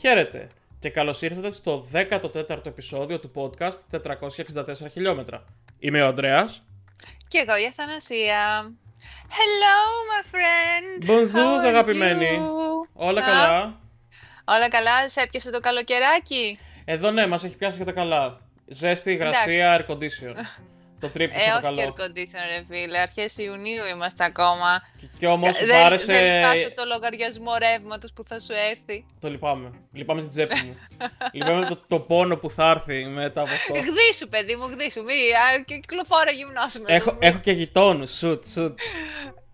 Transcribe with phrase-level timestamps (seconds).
[0.00, 5.44] Χαίρετε και καλώς ήρθατε στο 14ο επεισόδιο του podcast 464 χιλιόμετρα.
[5.78, 6.62] Είμαι ο Ανδρέας.
[7.28, 8.72] Και εγώ η Αθανασία.
[9.28, 9.78] Hello,
[10.10, 11.10] my friend.
[11.10, 12.26] Bonjour, How are αγαπημένη.
[12.38, 12.88] you?
[12.92, 13.80] Όλα Α, καλά;
[14.44, 18.40] Όλα καλά, σε έπιασε το καλοκαιράκι; Εδώ ναι, μας έχει πιάσει και τα καλά.
[18.66, 20.34] Ζέστη, υγρασία, air condition.
[21.00, 21.94] Το τρίπτυχο Ε, το όχι και καλό.
[21.98, 22.98] air condition, ρε φίλε.
[22.98, 24.82] Αρχές Ιουνίου είμαστε ακόμα.
[25.00, 26.04] Και, και όμως σου δεν, άρεσε...
[26.12, 29.04] δεν λυπάσαι το λογαριασμό ρεύματος που θα σου έρθει.
[29.20, 29.70] Το λυπάμαι.
[29.92, 30.76] Λυπάμαι την τσέπη μου.
[31.32, 33.72] λυπάμαι το, το πόνο που θα έρθει μετά από αυτό.
[33.72, 35.02] Γδίσου, παιδί μου, γδίσου.
[35.02, 37.18] Μη, α, κυκλοφόρα γυμνώσου με έχω, σου.
[37.20, 38.78] έχω και γειτόνους, σουτ, σουτ.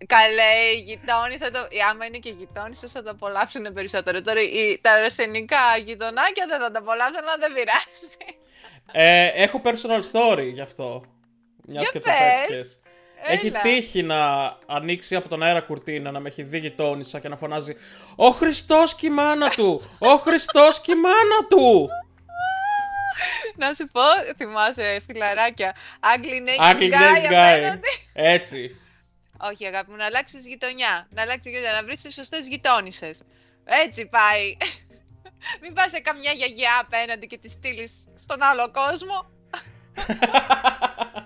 [0.07, 1.59] Καλέ, οι γειτόνι θα το.
[1.59, 4.21] ε, Άμα είναι και γειτόνι, σας θα το απολαύσουν περισσότερο.
[4.21, 8.07] Τώρα οι, τα αρσενικά γειτονάκια δεν θα τα απολαύσουν, αλλά δεν πειράζει.
[8.91, 11.03] Ε, έχω personal story γι' αυτό.
[11.67, 12.45] Μιας Για και το πες.
[12.47, 12.77] πέτυχες.
[13.25, 13.61] Έχει Έλα.
[13.61, 14.17] τύχει να
[14.65, 17.75] ανοίξει από τον αέρα κουρτίνα, να με έχει δει γειτόνισσα και να φωνάζει
[18.15, 19.95] «Ο Χριστός και η μάνα του!
[19.99, 21.89] Ο Χριστός και η μάνα του!»
[23.55, 24.01] Να σου πω,
[24.37, 25.75] θυμάσαι φιλαράκια.
[25.99, 27.51] Ugly naked Ugly guy, naked guy.
[27.53, 27.87] απέναντι.
[28.13, 28.77] Έτσι.
[29.51, 31.07] Όχι, αγάπη μου, να αλλάξει γειτονιά.
[31.09, 33.11] Να αλλάξει γειτονιά, να βρεις τις σωστές γειτόνισε.
[33.65, 34.57] Έτσι πάει.
[35.61, 39.25] Μην πας σε καμιά γιαγιά απέναντι και τη στείλεις στον άλλο κόσμο.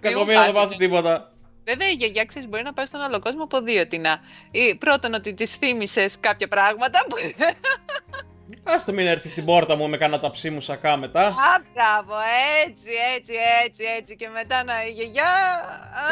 [0.00, 0.86] Κακομοίρα δεν πάτε, πάθει ναι.
[0.86, 1.32] τίποτα.
[1.64, 4.20] Βέβαια, η γιαγιά ξέρεις μπορεί να πάει στον άλλο κόσμο από δύο τεινά.
[4.50, 7.04] Ή πρώτον ότι της θύμισες κάποια πράγματα.
[7.08, 7.16] Που...
[8.64, 11.26] Ας το μην έρθεις στην πόρτα μου με κάνα ταψί μου σακά μετά.
[11.26, 11.30] Α,
[11.72, 12.14] μπράβο,
[12.66, 13.32] έτσι, έτσι,
[13.64, 14.16] έτσι, έτσι.
[14.16, 15.30] Και μετά να η γιαγιά.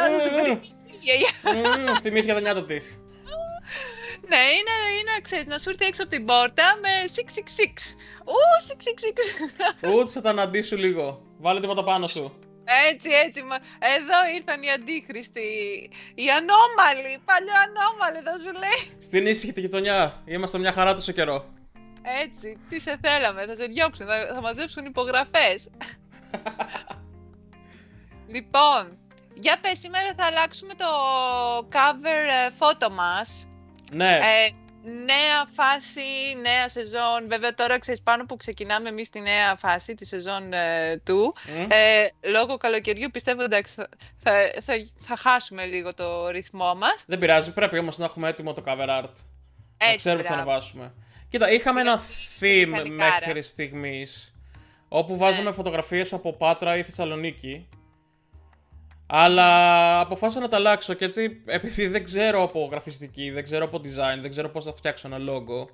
[0.03, 0.35] Α, να σε Mm.
[0.35, 1.29] περιμένει η γιαγιά.
[1.43, 3.01] Μμμ, Θυμήθηκα τα νιάτα της.
[4.27, 7.95] Ναι, είναι, είναι ξέρεις, να σου έρθει έξω από την πόρτα με 666.
[8.25, 9.93] Ου, 666.
[9.95, 11.21] Ούτ θα τα αναντήσου λίγο.
[11.37, 12.31] Βάλε τίποτα πάνω σου.
[12.89, 13.43] Έτσι, έτσι.
[13.43, 13.55] Μα...
[13.95, 15.49] Εδώ ήρθαν οι αντίχριστοι.
[16.15, 17.17] Οι ανώμαλοι.
[17.25, 18.97] Παλιό ανώμαλοι, θα σου λέει.
[19.01, 20.21] Στην ήσυχη τη γειτονιά.
[20.25, 21.53] Είμαστε μια χαρά τόσο καιρό.
[22.23, 25.69] Έτσι, τι σε θέλαμε, θα σε διώξουν, θα, θα μαζέψουν υπογραφές.
[28.33, 28.97] λοιπόν,
[29.33, 30.85] για πες, σήμερα θα αλλάξουμε το
[31.71, 33.47] cover ε, φώτο μας.
[33.93, 34.15] Ναι.
[34.15, 34.49] Ε,
[34.83, 36.01] νέα φάση,
[36.41, 37.27] νέα σεζόν.
[37.27, 41.35] Βέβαια τώρα ξέρεις πάνω που ξεκινάμε εμείς τη νέα φάση, τη σεζόν ε, του.
[41.47, 41.61] Μμ.
[41.69, 43.89] Ε, λόγω καλοκαιριού πιστεύω εντάξει θα,
[44.23, 44.31] θα,
[44.61, 47.03] θα, θα χάσουμε λίγο το ρυθμό μας.
[47.07, 49.13] Δεν πειράζει, πρέπει όμως να έχουμε έτοιμο το cover art.
[49.77, 50.49] να Έτσι, ξέρουμε τι θα μπράβο.
[50.51, 50.93] ανεβάσουμε.
[51.29, 52.01] Κοίτα, είχαμε Είναι ένα
[52.39, 53.17] theme μηχανικάρα.
[53.25, 54.33] μέχρι στιγμής
[54.87, 55.55] όπου βάζαμε Ναι.
[55.55, 57.67] φωτογραφίες από Πάτρα ή Θεσσαλονίκη.
[59.13, 63.77] Αλλά αποφάσισα να τα αλλάξω και έτσι, επειδή δεν ξέρω από γραφιστική, δεν ξέρω από
[63.77, 65.67] design, δεν ξέρω πώς θα φτιάξω ένα logo,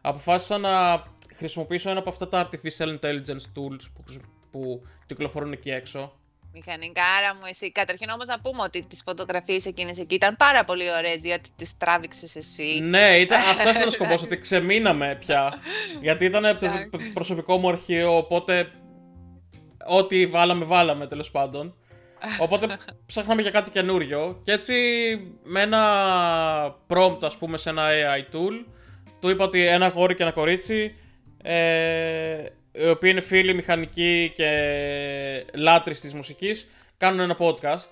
[0.00, 1.02] αποφάσισα να
[1.36, 6.12] χρησιμοποιήσω ένα από αυτά τα artificial intelligence tools που, χρησι- που κυκλοφορούν εκεί έξω.
[6.52, 7.72] Μηχανικάρα μου εσύ.
[7.72, 11.76] Καταρχήν όμως να πούμε ότι τις φωτογραφίες εκείνες εκεί ήταν πάρα πολύ ωραίες γιατί τις
[11.76, 12.80] τράβηξες εσύ.
[12.82, 15.54] Ναι, ήταν, αυτό ήταν ο σκοπός, ότι ξεμείναμε πια.
[16.02, 17.12] Γιατί ήταν από το Εντάξει.
[17.12, 18.70] προσωπικό μου αρχείο, οπότε.
[19.86, 21.74] Ό,τι βάλαμε, βάλαμε τέλος πάντων.
[22.40, 22.76] Οπότε
[23.06, 24.40] ψάχναμε για κάτι καινούριο.
[24.44, 24.74] Και έτσι
[25.42, 25.82] με ένα
[26.88, 28.64] prompt, ας πούμε, σε ένα AI tool,
[29.20, 30.94] του είπα ότι ένα γόρι και ένα κορίτσι,
[31.42, 34.50] ε, οι οποίοι είναι φίλοι μηχανικοί και
[35.54, 37.88] λάτρεις της μουσικής, κάνουν ένα podcast.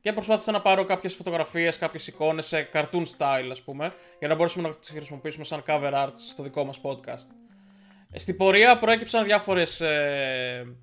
[0.00, 4.34] Και προσπάθησα να πάρω κάποιες φωτογραφίες, κάποιες εικόνες σε cartoon style, ας πούμε, για να
[4.34, 7.26] μπορέσουμε να τις χρησιμοποιήσουμε σαν cover art στο δικό μας podcast.
[8.10, 10.76] Ε, Στην πορεία προέκυψαν διάφορες ε,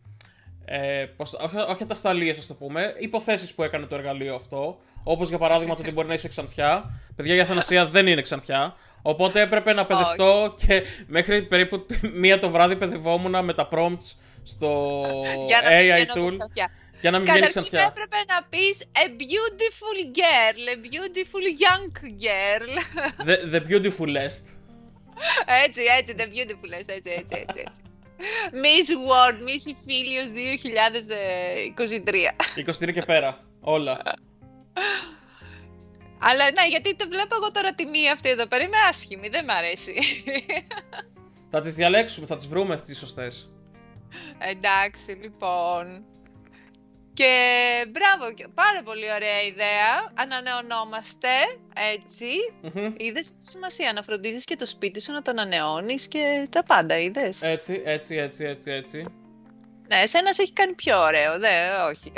[0.74, 4.80] ε, πώς, όχι, όχι ατασταλίες, ας το πούμε, υποθέσεις που έκανε το εργαλείο αυτό.
[5.04, 7.00] Όπως για παράδειγμα το ότι μπορεί να είσαι ξανθιά.
[7.16, 8.76] Παιδιά, η Αθανασία δεν είναι ξανθιά.
[9.02, 14.16] Οπότε έπρεπε να παιδευτώ και μέχρι περίπου τη μία το βράδυ παιδευόμουν με τα prompts
[14.44, 15.04] στο
[15.48, 16.70] Για να μην AI βγαίνω εγώ tool ξανθιά.
[17.02, 17.94] για να μην βγαίνει Καταρχήν ξανθιά.
[17.94, 21.86] έπρεπε να πεις a beautiful girl, a beautiful young
[22.26, 22.68] girl.
[23.28, 24.44] The, the beautifulest.
[25.66, 27.64] έτσι, έτσι, the beautiful, έτσι, έτσι, έτσι, έτσι.
[28.64, 30.30] Miss World, Miss Philios
[31.76, 32.88] 2023.
[32.88, 33.40] 23 και πέρα.
[33.60, 34.02] Όλα.
[36.24, 39.46] Αλλά ναι, γιατί το βλέπω εγώ τώρα τη μία αυτή εδώ πέρα, είμαι άσχημη, δεν
[39.46, 39.94] μ' αρέσει.
[41.52, 43.50] θα τις διαλέξουμε, θα τις βρούμε τις σωστές.
[44.38, 46.06] Εντάξει, λοιπόν.
[47.22, 47.36] Και
[47.94, 49.90] μπράβο, και πάρα πολύ ωραία ιδέα.
[50.14, 51.28] Ανανεωνόμαστε,
[51.96, 52.26] έτσι.
[52.62, 52.94] Μμμ.
[52.98, 56.98] Είδες τη σημασία να φροντίζεις και το σπίτι σου να το ανανεώνεις και τα πάντα,
[57.00, 57.42] είδες.
[57.42, 59.06] Έτσι, έτσι, έτσι, έτσι, έτσι.
[59.88, 61.50] Ναι, εσένα σε έχει κάνει πιο ωραίο, δε,
[61.90, 62.12] όχι.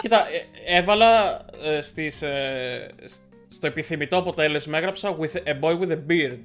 [0.00, 5.90] Κοίτα, ε, έβαλα ε, στις, ε, σ- στο επιθυμητό αποτέλεσμα, έγραψα with a boy with
[5.90, 6.38] a beard.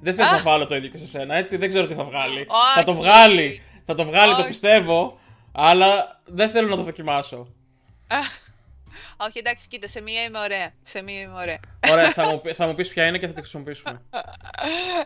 [0.00, 0.32] Δεν θες Α.
[0.36, 2.38] να βάλω το ίδιο και σε σένα, έτσι, δεν ξέρω τι θα βγάλει.
[2.38, 2.74] Όχι.
[2.74, 4.48] Θα το βγάλει, θα το βγάλει, το Όχι.
[4.48, 5.18] πιστεύω,
[5.58, 7.48] αλλά δεν θέλω να το δοκιμάσω.
[9.16, 10.70] όχι, εντάξει, κοίτα, σε μία είμαι ωραία.
[10.82, 11.58] Σε μία είμαι ωραία.
[11.90, 14.02] Ωραία, θα μου, πει- θα μου πεις ποια είναι και θα τη χρησιμοποιήσουμε.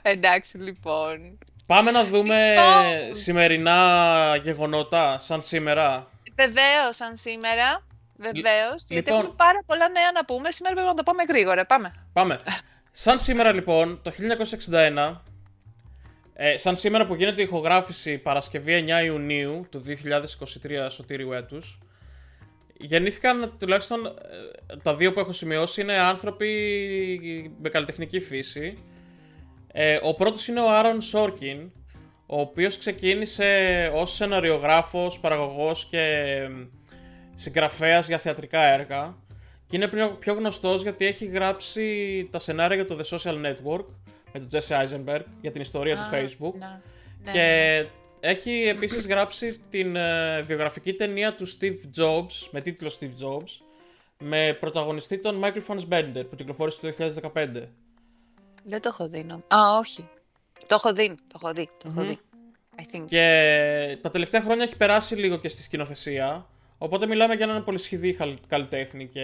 [0.03, 1.39] εντάξει, λοιπόν.
[1.67, 3.15] Πάμε να δούμε Λοιπόν.
[3.15, 6.07] σημερινά γεγονότα, σαν σήμερα.
[6.35, 7.83] Βεβαίως, σαν σήμερα.
[8.17, 8.87] Βεβαίως.
[8.89, 10.51] Γιατί λοιπόν- έχουμε πάρα πολλά νέα να πούμε.
[10.51, 11.67] Σήμερα πρέπει να το πάμε γρήγορα.
[11.67, 11.93] Πάμε.
[12.13, 12.39] Πάμε.
[12.93, 15.23] Σαν σήμερα λοιπόν, το 1961,
[16.43, 21.79] ε, σαν σήμερα που γίνεται η ηχογράφηση Παρασκευή 9 Ιουνίου του 2023 σωτήριου έτους,
[22.77, 26.51] γεννήθηκαν τουλάχιστον ε, τα δύο που έχω σημειώσει είναι άνθρωποι
[27.63, 28.79] με καλλιτεχνική φύση.
[29.73, 31.71] Ε, ο πρώτος είναι ο Άρον Σόρκιν,
[32.27, 36.51] ο οποίος ξεκίνησε ως σεναριογράφος, παραγωγός και ε,
[37.35, 39.17] συγγραφέας για θεατρικά έργα
[39.67, 43.87] και είναι πιο, πιο γνωστός γιατί έχει γράψει τα σενάρια για το The Social Network
[44.33, 46.81] με τον Jesse Eisenberg για την ιστορία του Α, Facebook να.
[47.25, 47.87] Ναι, και
[48.21, 53.61] έχει επίσης γράψει την ε, βιογραφική ταινία του Steve Jobs με τίτλο Steve Jobs
[54.19, 56.95] με πρωταγωνιστή τον Michael Fassbender που κυκλοφόρησε το
[57.33, 57.47] 2015.
[58.65, 59.25] Δεν το έχω δει.
[59.25, 60.09] νο- Α, όχι.
[60.67, 61.09] Το έχω δει.
[61.09, 61.65] Το έχω δει.
[61.79, 62.09] Το έχω Μμμ.
[62.09, 62.19] δει.
[62.77, 63.05] I think.
[63.07, 66.47] Και τα τελευταία χρόνια έχει περάσει λίγο και στη σκηνοθεσία.
[66.83, 69.23] Οπότε μιλάμε για έναν πολυσχηδή χαλ- καλλιτέχνη και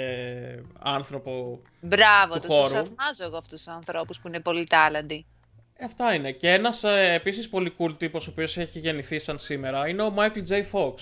[0.78, 1.60] άνθρωπο.
[1.80, 2.46] Μπράβο του του.
[2.46, 2.62] χώρου.
[2.62, 5.26] Τους θαυμάζω εγώ αυτούς τους ανθρώπους που είναι πολύ τάλαντοι.
[5.76, 6.32] Ε, αυτά είναι.
[6.32, 10.14] Και ένας ε, επίσης πολύ cool τύπος ο οποίος έχει γεννηθεί σαν σήμερα είναι ο
[10.16, 10.52] Michael J.
[10.72, 10.94] Fox.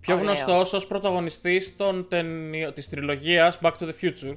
[0.00, 0.26] Πιο Ωραίο.
[0.26, 2.72] γνωστός ως πρωταγωνιστής των ταινι...
[2.72, 4.36] της τριλογίας Back to the Future.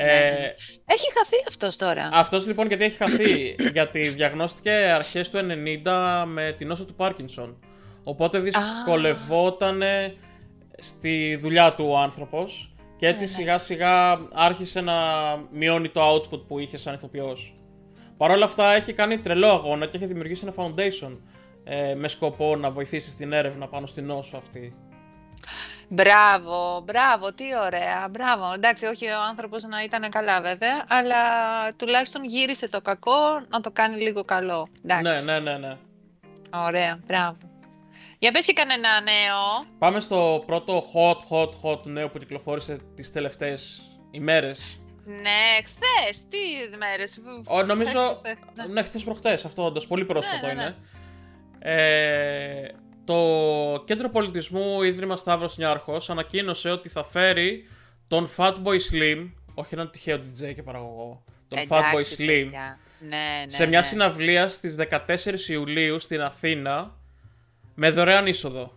[0.00, 0.46] Ναι, ναι, Ε, ναι.
[0.84, 2.10] Έχει χαθεί αυτός τώρα.
[2.12, 5.38] αυτός λοιπόν γιατί έχει χαθεί, γιατί διαγνώστηκε αρχές του
[5.84, 7.58] 90 με την νόσο του Πάρκινσον.
[8.04, 9.82] Οπότε δυσκολευόταν
[10.78, 13.36] στη δουλειά του ο άνθρωπος και έτσι Ναι, ναι.
[13.36, 14.94] σιγά σιγά άρχισε να
[15.50, 17.54] μειώνει το output που είχε σαν ηθοποιός.
[18.16, 21.16] Παρ' όλα αυτά έχει κάνει τρελό αγώνα και έχει δημιουργήσει ένα foundation
[21.64, 24.74] ε, με σκοπό να βοηθήσει στην έρευνα πάνω στην νόσο αυτή.
[25.88, 28.52] Μπράβο, μπράβο, τι ωραία, μπράβο.
[28.54, 31.16] Εντάξει, όχι ο άνθρωπος να ήταν καλά βέβαια, αλλά
[31.76, 34.66] τουλάχιστον γύρισε το κακό να το κάνει λίγο καλό.
[34.84, 35.24] Εντάξει.
[35.24, 35.76] Ναι, ναι, ναι, ναι.
[36.54, 37.49] Ωραία, μπράβο.
[38.22, 39.66] Για πες και κανένα νέο.
[39.78, 44.82] Πάμε στο πρώτο hot, hot, hot νέο που κυκλοφόρησε τις τελευταίες ημέρες.
[45.04, 47.20] Ναι, χθες, τι μέρες.
[47.46, 48.16] Ο, νομίζω.
[48.18, 48.72] Χθες, χθες, ναι.
[48.72, 49.86] Ναι, χτες προχτές αυτό, όντως.
[49.86, 50.62] Πολύ πρόσφατο ναι, ναι.
[50.62, 50.76] είναι.
[51.58, 52.68] Ε,
[53.04, 57.68] το Κέντρο Πολιτισμού Ίδρυμα Σταύρος Νιάρχος ανακοίνωσε ότι θα φέρει
[58.08, 62.78] τον Fatboy Slim, όχι έναν τυχαίο DJ και παραγωγό, τον Εντάξει, Fatboy Slim, παιδιά.
[62.98, 63.86] Ναι, ναι, σε μια ναι.
[63.86, 66.99] συναυλία στις 14 Ιουλίου στην Αθήνα
[67.82, 68.72] με δωρεάν είσοδο.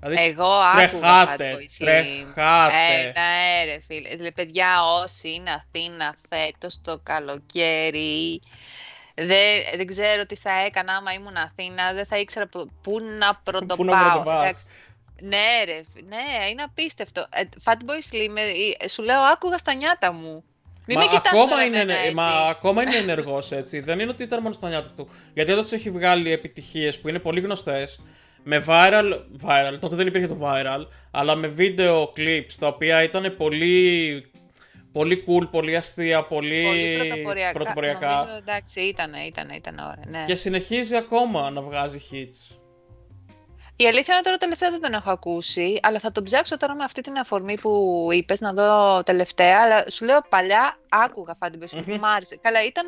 [0.00, 1.86] Δηλαδή, Εγώ άκουγα τρεχάτε, Fatboy Slim.
[1.86, 2.74] τρεχάτε.
[2.74, 4.08] Ε, ναι, ρε φίλε.
[4.08, 8.40] Δηλαδή, παιδιά, όσοι είναι Αθήνα φέτος το καλοκαίρι,
[9.14, 13.36] δεν, δεν ξέρω τι θα έκανα άμα ήμουν Αθήνα, δεν θα ήξερα που, πού να
[13.36, 13.76] πρωτοπάω.
[13.76, 14.42] Πού να πρωτοπάς.
[14.44, 14.64] Εντάξει.
[15.20, 17.26] Ναι, ρε, φι- ναι, είναι απίστευτο.
[17.30, 20.44] Ε, Fatboy Slim, ε, ε, σου λέω, άκουγα στα νιάτα μου.
[20.86, 22.14] Μην Μα με κοιτάς ακόμα, τώρα είναι, εμένα, έτσι.
[22.14, 23.80] μα ακόμα είναι ενεργός έτσι.
[23.80, 25.08] Δεν είναι ότι ήταν μόνος στα νιάτα του.
[25.34, 28.00] Γιατί όταν τους έχει βγάλει επιτυχίες που είναι πολύ γνωστές,
[28.42, 33.34] με viral, viral, τότε δεν υπήρχε το viral, αλλά με βίντεο clips τα οποία ήταν
[33.36, 34.30] πολύ,
[34.92, 37.52] πολύ cool, πολύ αστεία, πολύ, Πολύ πρωτοποριακά.
[37.52, 38.14] πρωτοποριακά.
[38.14, 40.24] Νομίζω, εντάξει, ήταν, ήταν, ήταν ωραία, ναι.
[40.26, 42.56] Και συνεχίζει ακόμα να βγάζει hits.
[43.78, 46.84] Η αλήθεια είναι τώρα τελευταία δεν τον έχω ακούσει, αλλά θα τον ψάξω τώρα με
[46.84, 49.60] αυτή την αφορμή που είπες να δω τελευταία.
[49.62, 51.94] Αλλά σου λέω παλιά άκουγα Fatboy Slim, Μμμ.
[51.94, 52.38] μου άρεσε.
[52.42, 52.86] Καλά, ήταν,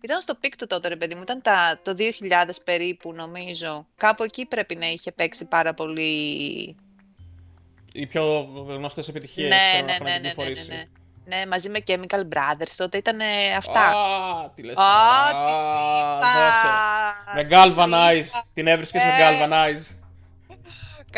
[0.00, 1.22] ήταν στο peak του τότε, ρε παιδί μου.
[1.22, 3.86] Ήταν τα, το 2000 περίπου, νομίζω.
[3.96, 6.10] Κάπου εκεί πρέπει να είχε παίξει πάρα πολύ.
[7.92, 8.24] Οι πιο
[8.68, 10.66] γνωστές επιτυχίες ναι, που ναι, έχουν ναι, ναι, ναι, ναι, κυκλοφορήσει.
[10.68, 10.82] ναι.
[11.36, 13.18] Ναι, μαζί με Chemical Brothers, τότε ήταν
[13.56, 13.80] αυτά.
[13.80, 14.82] Α, τι λες Α,
[15.30, 15.44] τώρα.
[15.44, 16.18] τι Α, σου είπα.
[16.20, 16.68] δώσε.
[17.34, 18.24] Με Τι Galvanize.
[18.24, 18.44] σου είπα.
[18.54, 19.14] Την έβρισκες με Ε.
[19.20, 19.96] Galvanize.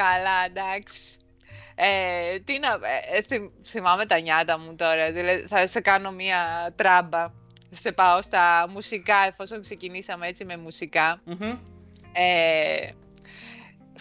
[0.03, 1.17] Καλά, εντάξει.
[1.75, 6.11] Ε, τι να, ε, ε, θυμ- θυμάμαι τα νιάτα μου τώρα, δηλαδή θα σε κάνω
[6.11, 7.27] μία τράμπα.
[7.71, 11.21] Σε πάω στα μουσικά, εφόσον ξεκινήσαμε έτσι με μουσικά.
[11.25, 11.59] Μμμ.
[12.13, 12.91] Ε,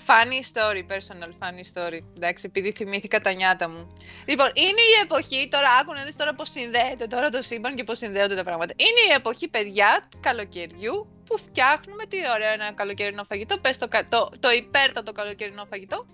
[0.07, 1.99] funny story, personal funny story.
[2.15, 3.93] Εντάξει, επειδή θυμήθηκα τα νιάτα μου.
[4.25, 7.83] Λοιπόν, είναι η εποχή, τώρα άκου να δεις τώρα πώς συνδέεται τώρα το σύμπαν και
[7.83, 8.73] πώς συνδέονται τα πράγματα.
[8.77, 13.57] Είναι η εποχή, παιδιά, καλοκαιριού, που φτιάχνουμε τι ωραίο ένα καλοκαιρινό φαγητό.
[13.57, 16.05] Πες το, κα- το, το υπέρτατο καλοκαιρινό φαγητό.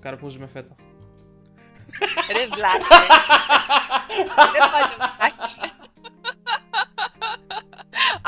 [0.00, 0.74] Καρπούζι με φέτα.
[2.32, 2.96] Ρε βλάκα.
[4.52, 5.54] Ρε παλιωμάκι.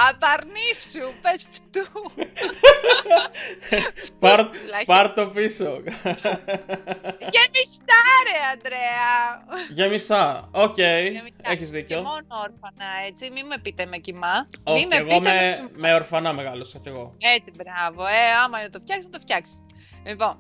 [0.09, 1.85] Απαρνήσου, πες φτού.
[4.21, 4.85] Πάρ, Βλάχη.
[4.87, 5.83] πάρ το πίσω.
[7.19, 9.45] Γεμιστά ρε, Αντρέα.
[9.71, 10.49] Γεμιστά.
[10.52, 11.50] Οκ, Γεμιστά.
[11.50, 12.02] έχεις Και δίκιο.
[12.02, 13.30] μόνο όρφανα, έτσι.
[13.30, 14.49] Μην με πείτε με κιμά.
[14.62, 15.71] Όχι, Μην με εγώ πείτε με, κιμά.
[15.88, 17.14] με ορφανά μεγάλωσα κι εγώ.
[17.19, 18.07] Έτσι, μπράβο.
[18.07, 19.62] Ε, άμα το φτιάξεις, θα το φτιάξεις.
[20.07, 20.38] Λοιπόν,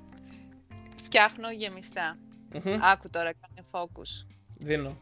[1.02, 2.18] φτιάχνω γεμιστά.
[2.64, 4.26] Μμμ, Άκου τώρα, κάνε focus.
[4.60, 4.96] Δίνω.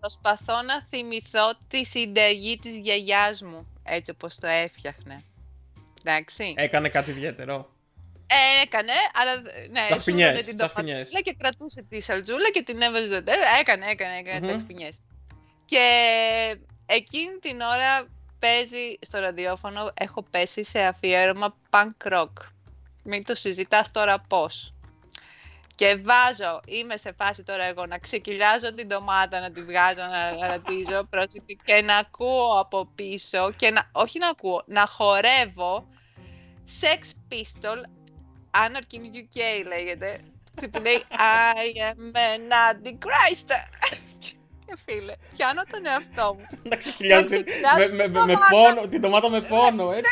[0.00, 3.66] Προσπαθώ να θυμηθώ τη συνταγή της γιαγιάς μου.
[3.84, 5.24] έτσι όπως το έφτιαχνε.
[6.04, 6.54] Εντάξει.
[6.56, 7.70] Έκανε κάτι ιδιαίτερο.
[8.26, 10.96] Ε, έκανε, αλλά ναι, Τσαχπινιές, σούδωνε την τσαχπινιές.
[10.96, 13.44] ντοματούλα και κρατούσε τη σαλτζούλα και την έβαζε στο τέλος.
[13.60, 14.42] Έκανε, έκανε, έκανε Μμμ.
[14.42, 14.98] τσαχπινιές.
[15.64, 15.86] Και
[16.86, 18.08] εκείνη την ώρα
[18.38, 22.32] παίζει στο ραδιόφωνο, έχω πέσει σε αφιέρωμα punk rock.
[23.04, 24.71] Μην το συζητάς τώρα πώς.
[25.74, 30.46] Και βάζω, είμαι σε φάση τώρα εγώ να ξεκυλιάζω την ντομάτα, να τη βγάζω, να
[30.46, 35.88] ρατίζω, πρόσεχε, και να ακούω από πίσω, και να, όχι να ακούω, να χορεύω
[36.80, 37.00] Sex
[37.30, 37.78] Pistol,
[38.50, 40.18] Anarchy in UK λέγεται,
[40.70, 43.50] που λέει I am an antichrist.
[44.66, 46.58] Και φίλε, πιάνω τον εαυτό μου.
[46.62, 48.46] Να ξεκυλιάζει Να με, ξεκυλιάζει με, με, την με ντομάτα.
[48.50, 50.02] πόνο, την ντομάτα με πόνο, έτσι.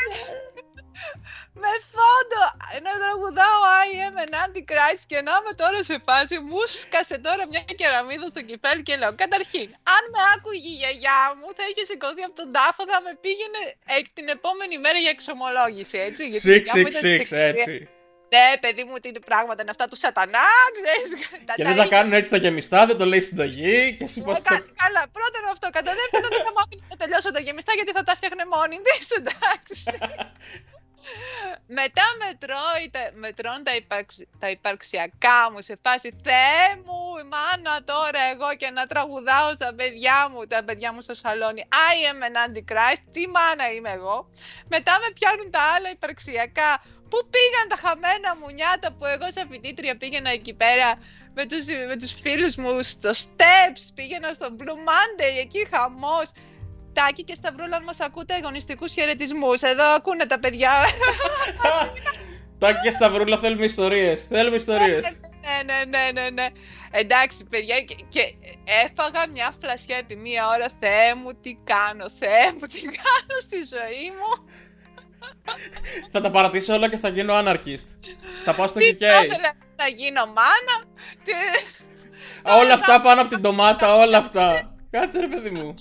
[1.63, 2.43] Με φόντο
[2.87, 7.43] να τραγουδάω I am an antichrist και να είμαι τώρα σε φάση μου σκάσε τώρα
[7.53, 11.83] μια κεραμίδα στο κεφάλι και λέω καταρχήν αν με άκουγε η γιαγιά μου θα είχε
[11.91, 13.61] σηκωθεί από τον τάφο θα με πήγαινε
[13.95, 17.45] ε, την επόμενη μέρα για εξομολόγηση έτσι γιατί η γιαγιά μου ήταν 666, στην εκκλησία.
[17.55, 17.77] έτσι.
[18.35, 21.09] Ναι παιδί μου τι είναι πράγματα είναι αυτά του σατανά ξέρεις
[21.49, 21.97] τα- Και τα δεν τα ίδια.
[21.97, 24.49] κάνουν έτσι τα γεμιστά, δεν το λέει συνταγή και εσύ πώς Ε, το...
[24.55, 25.67] κα- Καλά, πρώτον αυτό.
[25.79, 29.05] Κατά δεύτερον, δεν θα μάθει να τελειώσω τα γεμιστά γιατί θα τα φτιάχνε μόνη της.
[29.21, 29.77] Εντάξει.
[31.67, 37.85] Μετά μετρώει, τα- μετρώνει τα, υπαρξ- τα υπαρξιακά μου σε φάση Θεέ μου, η μάνα
[37.85, 42.21] τώρα εγώ και να τραγουδάω στα παιδιά μου, τα παιδιά μου στο σαλόνι I am
[42.29, 44.31] an antichrist, τι μάνα είμαι εγώ
[44.69, 49.49] Μετά με πιάνουν τα άλλα υπαρξιακά Πού πήγαν τα χαμένα μου νιάτα που εγώ σαν
[49.51, 50.99] φοιτήτρια πήγαινα εκεί πέρα
[51.35, 56.33] με τους, με τους φίλους μου στο Steps, πήγαινα στο Blue Monday, εκεί χαμός.
[56.93, 59.63] Τάκη και Σταυρούλα, αν μας ακούτε αγωνιστικούς χαιρετισμούς.
[59.63, 60.71] Εδώ ακούνε τα παιδιά.
[62.59, 65.03] Τάκη και Σταυρούλα θέλουμε ιστορίες, θέλουμε ιστορίες.
[65.03, 66.47] ναι, ναι, ναι, ναι, ναι.
[66.91, 68.35] Εντάξει, παιδιά, και, και
[68.85, 70.67] έφαγα μια φλασιά επί μία ώρα.
[70.81, 74.49] Θεέ μου, τι κάνω, Θεέ μου, τι κάνω στη ζωή μου.
[76.13, 77.87] Θα τα παρατήσω όλα και θα γίνω anarchist.
[78.45, 78.99] Θα πάω στο Τι UK.
[78.99, 80.77] θα ήθελα να γίνω μάνα.
[81.25, 81.33] Τι...
[82.43, 84.71] Όλα αυτά πάνω από την ντομάτα, όλα αυτά.
[84.91, 85.75] Κάτσε ρε παιδί μου.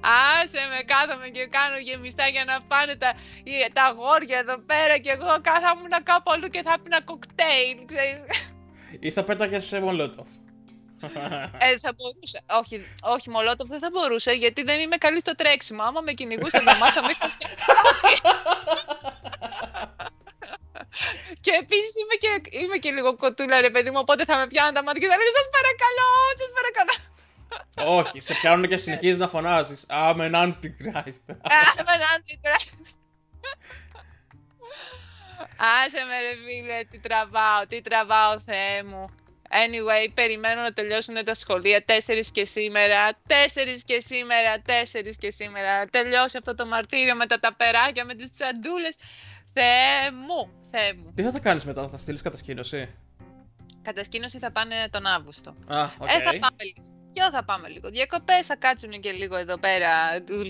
[0.00, 3.12] Άσε με, κάθομαι και κάνω γεμιστά για να πάνε τα,
[3.44, 8.22] οι- τα αγόρια εδώ πέρα και εγώ κάθαμουν κάπου αλλού και θα πίνα κοκτέιλ, ξέρεις.
[9.00, 10.26] Ή θα πέταγες σε μολότοφ.
[11.58, 12.40] Ε, θα μπορούσα.
[12.60, 15.82] Όχι, όχι μολότοφ δεν θα μπορούσα γιατί δεν είμαι καλή στο τρέξιμο.
[15.82, 17.56] Άμα με κυνηγούσε το μάθα με είχα πιάσει.
[21.40, 24.74] Και επίσης είμαι και, είμαι και λίγο κοτούλα, ρε παιδί μου, οπότε θα με πιάνουν
[24.74, 26.08] τα μάτια και θα λένε Σας παρακαλώ,
[26.38, 26.94] σας παρακαλώ.
[27.86, 29.86] Όχι, σε πιάνουν και συνεχίζεις να φωνάζεις.
[29.88, 31.24] I'm an antichrist.
[31.28, 32.96] I'm an antichrist.
[35.56, 39.10] Άσε με ρε φίλε, τι τραβάω, τι τραβάω Θεέ μου.
[39.50, 41.84] Anyway, περιμένω να τελειώσουν τα σχολεία.
[41.84, 45.86] Τέσσερις και σήμερα, τέσσερις και σήμερα, τέσσερις και σήμερα.
[45.86, 48.96] Τελειώσει αυτό το μαρτύριο με τα ταπεράκια, με τις τσαντούλες.
[49.52, 51.12] Θεέ μου, Θεέ μου.
[51.14, 52.94] Τι θα τα κάνεις μετά, θα στείλεις κατασκήνωση;
[53.82, 55.54] Κατασκήνωση θα πάνε τον Αύγουστο.
[55.66, 56.08] Α, οκ.
[56.08, 56.97] Ε, θα πάμε λίγο.
[57.12, 57.90] Ποιο θα πάμε λίγο.
[57.90, 59.90] Διακοπές θα κάτσουν και λίγο εδώ πέρα.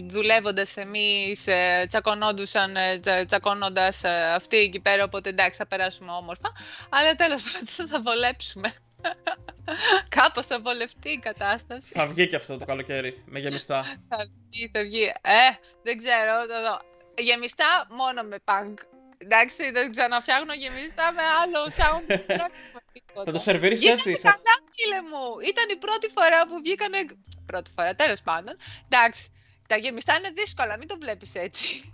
[0.07, 1.47] Δουλεύοντας εμείς,
[1.89, 5.05] τσακωνόντουσαν, ε, τσα, τσακώνοντας αυτοί εκεί πέρα.
[5.05, 6.53] Οπότε εντάξει, θα περάσουμε όμορφα.
[6.89, 8.73] Αλλά τέλος πάντων θα βολέψουμε.
[10.17, 11.93] Κάπως θα βολευτεί η κατάσταση.
[11.95, 13.83] Θα βγει και αυτό το καλοκαίρι με γεμιστά.
[14.11, 15.03] θα βγει, θα βγει.
[15.21, 15.49] Ε,
[15.83, 16.43] δεν ξέρω.
[16.43, 16.81] Εδώ.
[17.19, 18.75] Γεμιστά μόνο με punk.
[19.19, 22.07] Εντάξει, δεν ξαναφτιάχνω γεμιστά με άλλο sound.
[22.07, 23.25] δεν έχουμε τίποτα.
[23.25, 24.15] θα το σερβίρεις Γίνανε έτσι.
[24.15, 24.31] Θα...
[24.31, 25.25] καλά, φίλε μου.
[25.51, 26.99] Ήταν η πρώτη φορά που βγήκανε.
[27.47, 28.57] Πρώτη φορά, τέλος πάντων.
[28.89, 29.33] Εντάξει.
[29.67, 31.93] Τα γεμιστά είναι δύσκολα, μην το βλέπεις έτσι.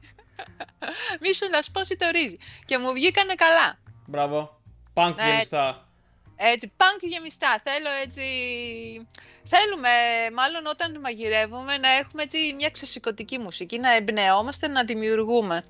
[1.21, 2.37] μη σου λασπώσει το ρύζι.
[2.65, 3.79] Και μου βγήκανε καλά.
[4.07, 4.61] Μπράβο.
[4.93, 5.31] Πανκ Ναι.
[5.31, 5.89] γεμιστά.
[6.37, 7.63] Έτσι, πανκ γεμιστά.
[7.65, 8.23] Θέλω έτσι.
[9.47, 9.89] Θέλουμε,
[10.33, 15.65] μάλλον όταν μαγειρεύουμε, να έχουμε έτσι μια ξεσηκωτική μουσική, να εμπνεόμαστε, να δημιουργούμε.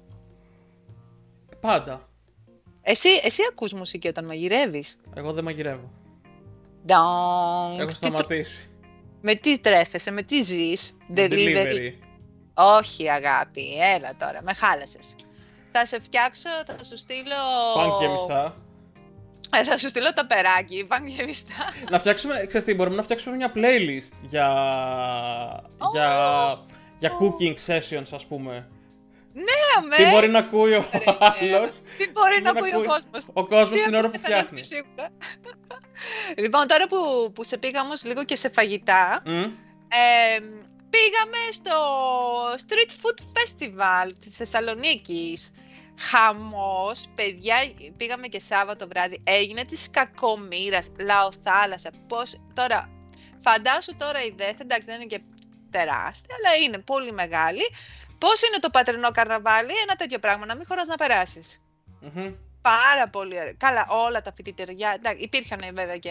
[1.64, 2.08] Πάντα.
[2.82, 5.90] Εσύ, εσύ ακούς μουσική όταν μαγειρεύεις; Εγώ δεν μαγειρεύω.
[6.86, 7.78] Ντόγκ.
[7.78, 8.70] Έχω Τι σταματήσει.
[9.20, 11.92] Με τι τρέφεσαι, με τι ζεις; Delivery.
[12.54, 15.16] Όχι αγάπη, έλα τώρα, με χάλασες.
[15.72, 17.34] Θα σε φτιάξω, θα σου στείλω...
[17.74, 18.56] Πανκ γεμιστά.
[19.56, 21.54] Ε, θα σου στείλω τα περάκι, πάνε γεμιστά.
[21.90, 24.48] να φτιάξουμε, ξέρεις τι, μπορούμε να φτιάξουμε μια playlist για,
[25.92, 26.08] για,
[26.98, 28.68] για cooking sessions ας πούμε.
[29.36, 29.96] Ναι, με.
[29.96, 31.02] Τι μπορεί να ακούει ο Ρε,
[31.56, 34.18] άλλος; Τι μπορεί να να ακούει ο ακούει κόσμος; Ο κόσμος Τι την ώρα ακούει
[34.20, 34.64] που ο καθένας φτιάχνει.
[34.64, 35.08] σίγουρα.
[36.42, 39.32] λοιπόν, τώρα που, που σε πήγαμε όμως λίγο και σε φαγητά, Μμ.
[39.32, 40.38] ε,
[40.94, 41.76] πήγαμε στο
[42.66, 45.50] Street Food Festival της Θεσσαλονίκης.
[45.98, 47.56] Χαμός, παιδιά,
[47.96, 52.88] πήγαμε και Σάββατο βράδυ, έγινε της κακομήρας, λαοθάλασσα, πώς, τώρα,
[53.38, 55.20] φαντάσου τώρα η ΔΕΘ, εντάξει δεν είναι και
[55.70, 57.62] τεράστια, αλλά είναι πολύ μεγάλη.
[58.24, 61.60] Πώς είναι το πατρινό καρναβάλι, ένα τέτοιο πράγμα, να μην χωράς να περάσεις.
[62.00, 62.32] Μμμ.
[62.62, 63.52] Πάρα πολύ ωραία.
[63.56, 64.92] Καλά, όλα τα φοιτητεριά.
[64.94, 66.10] εντάξει, Υπήρχαν ε, βέβαια και,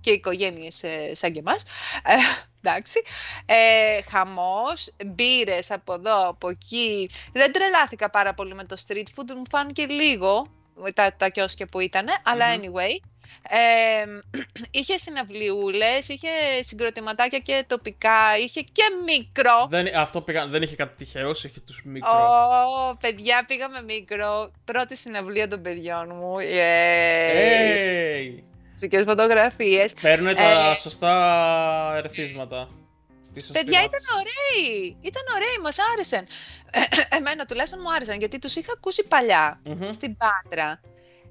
[0.00, 0.82] και οικογένειες
[1.12, 1.62] σαν και εμάς.
[2.04, 2.14] Ε,
[2.62, 3.02] εντάξει.
[3.46, 7.10] Ε, Χαμός, μπύρες από εδώ, από εκεί.
[7.32, 10.46] Δεν τρελάθηκα πάρα πολύ με το street food, μου φάνηκε λίγο
[10.94, 12.06] τα, τα κιόσκια που ήταν.
[12.24, 12.62] Αλλά Μμμ.
[12.62, 12.96] anyway.
[13.48, 14.04] Ε,
[14.78, 16.28] είχε συναυλιούλες, είχε
[16.60, 19.66] συγκροτηματάκια και τοπικά, είχε και μικρό.
[19.68, 22.10] Δεν, αυτό πήγα, δεν είχε κάτι τυχαίος, είχε τους μικρό.
[22.10, 24.50] Ω, παιδιά, πήγαμε μικρό.
[24.64, 26.36] Πρώτη συναυλία των παιδιών μου.
[26.40, 27.36] Yeah.
[27.36, 28.42] Hey!
[28.74, 29.04] Φωτογραφίε.
[29.04, 29.92] φωτογραφίες.
[30.00, 31.12] Παίρνουν τα Ε, σωστά
[31.96, 32.68] ερεθίσματα.
[33.34, 33.86] Τη σωστή Παιδιά βάση.
[33.86, 34.96] ήταν ωραίοι.
[35.00, 36.26] Ήταν ωραίοι, μας άρεσαν.
[37.18, 39.90] Εμένα τουλάχιστον μου άρεσαν γιατί τους είχα ακούσει παλιά Μμμ.
[39.92, 40.80] στην Πάτρα.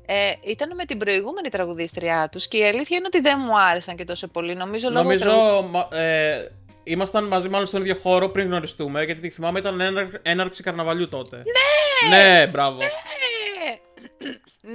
[0.06, 3.96] Ε, ήταν με την προηγούμενη τραγουδίστριά τους και η αλήθεια είναι ότι δεν μου άρεσαν
[3.96, 4.54] και τόσο πολύ.
[4.56, 6.52] Νομίζω λόγω Νομίζω τραγου- μα- ε,
[6.84, 11.08] ήμασταν μαζί μάλλον στον ίδιο χώρο πριν γνωριστούμε, γιατί τη θυμάμαι ήταν έναρ- έναρξη καρναβαλιού
[11.10, 11.44] τότε.
[12.10, 12.18] Ναι!
[12.18, 12.80] Ναι, μπράβο.
[12.82, 12.86] Ε,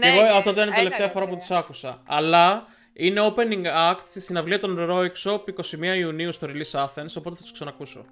[0.01, 1.47] Και εγώ αυτό ήταν η ναι, τελευταία ήταν φορά που ωραία.
[1.47, 2.03] τους άκουσα.
[2.07, 5.41] Αλλά είναι opening act στη συναυλία των Roic Shop
[5.93, 8.05] 21 Ιουνίου στο Release Athens, οπότε θα τους ξανακούσω.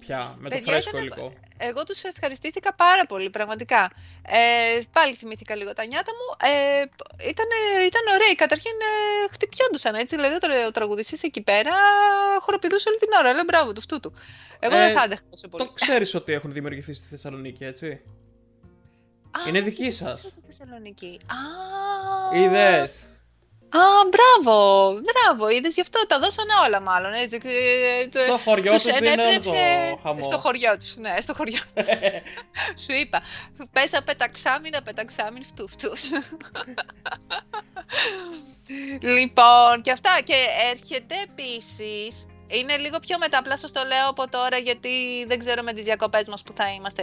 [0.00, 1.32] Πια, με το Παιδιά, φρέσκο ήταν- υλικό.
[1.62, 3.90] Εγώ τους ευχαριστήθηκα πάρα πολύ, πραγματικά.
[4.26, 6.48] Ε, πάλι θυμήθηκα λίγο τα νιάτα μου.
[6.50, 6.80] Ε,
[7.28, 7.46] ήταν,
[7.86, 8.34] ήταν ωραίοι.
[8.34, 10.16] Καταρχήν ε, χτυπιόντουσαν έτσι.
[10.16, 11.70] Δηλαδή ο, τρα- ο τραγουδιστής εκεί πέρα
[12.40, 13.32] χοροπηδούσε όλη την ώρα.
[13.32, 14.14] Λέω μπράβο του, αυτού του.
[14.58, 15.64] Εγώ Ε, δεν θα άντεχα τόσο πολύ.
[15.64, 18.00] Το ξέρεις ότι έχουν δημιουργηθεί στη Θεσσαλονίκη, έτσι;
[19.30, 20.20] Α, είναι όχι, δική δεν σας.
[20.20, 21.18] ξέρω τη Θεσσαλονίκη.
[21.26, 23.09] Α, Είδες.
[23.72, 23.78] Α,
[24.10, 25.48] μπράβο, μπράβο.
[25.48, 27.12] Είδες γι' αυτό τα δώσανε όλα μάλλον.
[27.12, 30.22] Έτσι, ε, το- Στο χωριό τους τους δίνει όλο το ενέπνευσε χαμό.
[30.22, 31.86] Στο χωριό τους, ναι, στο χωριό τους.
[32.84, 33.22] Σου είπα,
[33.72, 36.02] πέσα πεταξάμινα, πεταξάμιν φτού φτούς.
[39.16, 40.10] λοιπόν, και αυτά.
[40.24, 40.34] Και
[40.70, 45.62] έρχεται επίσης, είναι λίγο πιο μετά, απλά σας το λέω από τώρα γιατί δεν ξέρω
[45.62, 47.02] με τις διακοπές μας που θα είμαστε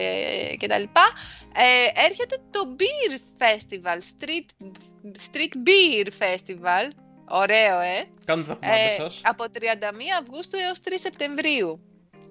[0.59, 1.05] και τα λοιπά.
[1.55, 4.65] Ε, έρχεται το Beer Festival, Street,
[5.31, 6.91] Street Beer Festival.
[7.29, 8.07] Ωραίο, ε!
[8.25, 9.21] Κάντε τα κουμάντα Ε, σας.
[9.23, 9.59] από 31
[10.21, 11.79] Αυγούστου έως 3 Σεπτεμβρίου.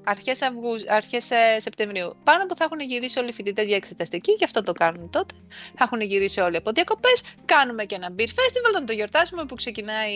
[0.08, 2.16] Αρχές, Αυγού, αρχές ε, Σεπτεμβρίου.
[2.24, 5.34] Πάνω που θα έχουν γυρίσει όλοι οι φοιτητές για εξεταστική, γι' αυτό το κάνουν τότε.
[5.74, 7.22] Θα έχουν γυρίσει όλοι από διακοπές.
[7.44, 10.12] Κάνουμε και ένα beer festival να το γιορτάσουμε που ξεκινάει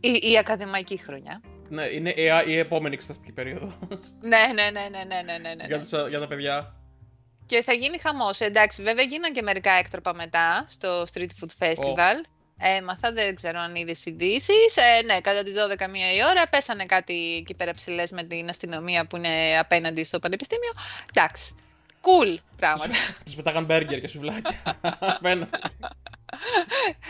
[0.00, 1.40] η, η ακαδημαϊκή χρονιά.
[1.68, 3.72] Ναι, είναι η, η επόμενη εξεταστική περίοδος
[4.20, 5.64] Ναι, ναι, ναι, ναι, ναι, ναι, ναι, ναι.
[5.66, 6.74] για, τους- για τα παιδιά.
[7.46, 8.40] Και θα γίνει χαμός.
[8.40, 12.24] Εντάξει, βέβαια γίναν και μερικά έκτροπα μετά στο Street Food Festival.
[12.58, 14.76] Έμαθα, δεν ξέρω αν είδες ειδήσεις.
[14.76, 18.48] Ε, ναι, κατά τις 12 μία η ώρα πέσανε κάτι εκεί πέρα ψηλές με την
[18.48, 20.70] αστυνομία που είναι απέναντι στο πανεπιστήμιο.
[21.14, 21.54] Εντάξει.
[22.00, 22.94] Cool πράγματα.
[23.24, 24.78] Τους πετάγαν μπέργκερ και σουβλάκια.
[25.00, 25.50] Απέναντι.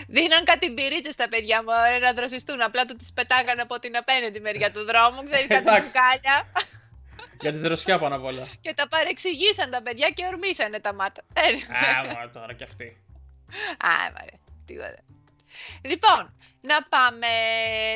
[0.09, 2.63] Δίναν κάτι μπυρίτσε στα παιδιά μου ωραία, να δροσιστούν.
[2.63, 5.23] Απλά του τις πετάγανε από την απέναντι μεριά του δρόμου.
[5.25, 5.83] Ξέρεις κάτι Εντάξει.
[5.83, 6.53] μπουκάλια.
[7.41, 8.49] για τη δροσιά πάνω απ' όλα.
[8.61, 11.23] και τα παρεξηγήσαν τα παιδιά και ορμήσανε τα μάτια.
[12.01, 12.97] Α, μα, τώρα κι αυτή.
[13.79, 14.37] Α, μωρέ,
[14.67, 14.99] τίποτα.
[15.83, 17.27] Λοιπόν, να πάμε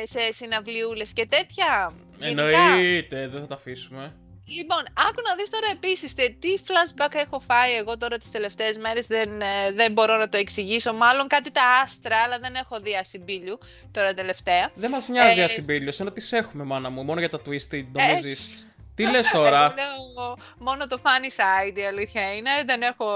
[0.03, 1.93] σε συναυλιούλες και τέτοια.
[2.17, 2.47] Γενικά.
[2.47, 4.15] Εννοείται, δεν θα τα αφήσουμε.
[4.47, 8.77] Λοιπόν, άκου να δεις τώρα επίσης τε- τι flashback έχω φάει εγώ τώρα τις τελευταίες
[8.77, 10.93] μέρες, δεν, ε, δεν μπορώ να το εξηγήσω.
[10.93, 13.59] Μάλλον κάτι τα άστρα, αλλά δεν έχω δει ασυμπίλιου
[13.91, 14.71] τώρα τελευταία.
[14.75, 17.03] Δεν μας νοιάζει Ε, η ασυμπίλιο, ενώ τις έχουμε, μάνα μου.
[17.03, 18.65] Μόνο για τα twisted Ε, νομίζεις.
[18.95, 19.73] Τι λες τώρα; Εγώ
[20.15, 21.25] λέω μόνο το funny
[21.69, 22.49] side, η αλήθεια είναι.
[22.65, 23.07] Δεν έχω...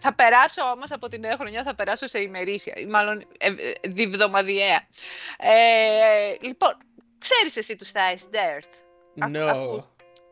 [0.00, 3.52] Θα περάσω όμως από την νέα χρονιά, θα περάσω σε ημερήσια, ή μάλλον ε, ε,
[3.88, 4.80] διβδομαδιαία.
[5.38, 6.76] Ε, λοιπόν,
[7.18, 8.70] ξέρεις εσύ τους Ice Dirt;
[9.20, 9.38] Ακ- No.
[9.48, 9.84] ακούς.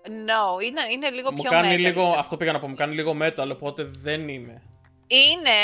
[0.06, 1.78] No, είναι, είναι λίγο Μου πιο κάνει metal.
[1.78, 4.62] λίγο, αυτό πήγα να πω, μου κάνει λίγο metal, οπότε δεν είμαι.
[5.06, 5.56] Είναι,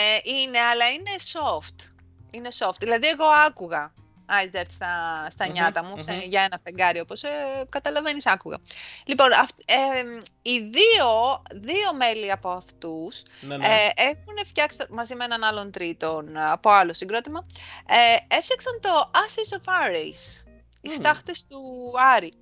[0.43, 1.89] είναι, αλλά είναι soft.
[2.31, 2.77] Είναι soft.
[2.79, 3.93] Δηλαδή, εγώ άκουγα
[4.29, 6.21] Ice Dirt στα, στα Μμμ, νιάτα μου, σε- μμμ.
[6.29, 7.29] για ένα φεγγάρι, όπως ε,
[7.69, 8.59] καταλαβαίνεις, άκουγα.
[9.07, 10.03] Λοιπόν, αυ- ε,
[10.43, 13.67] οι δύο, δύο μέλη από αυτούς Ναι, ναι.
[13.67, 13.71] ε,
[14.09, 17.47] έχουν φτιάξει, το- μαζί με έναν άλλον τρίτον ε, από άλλο συγκρότημα,
[17.87, 20.47] ε, έφτιαξαν το Ashes of Ares,
[20.81, 20.93] οι Μμ.
[20.93, 22.33] στάχτες του Άρη.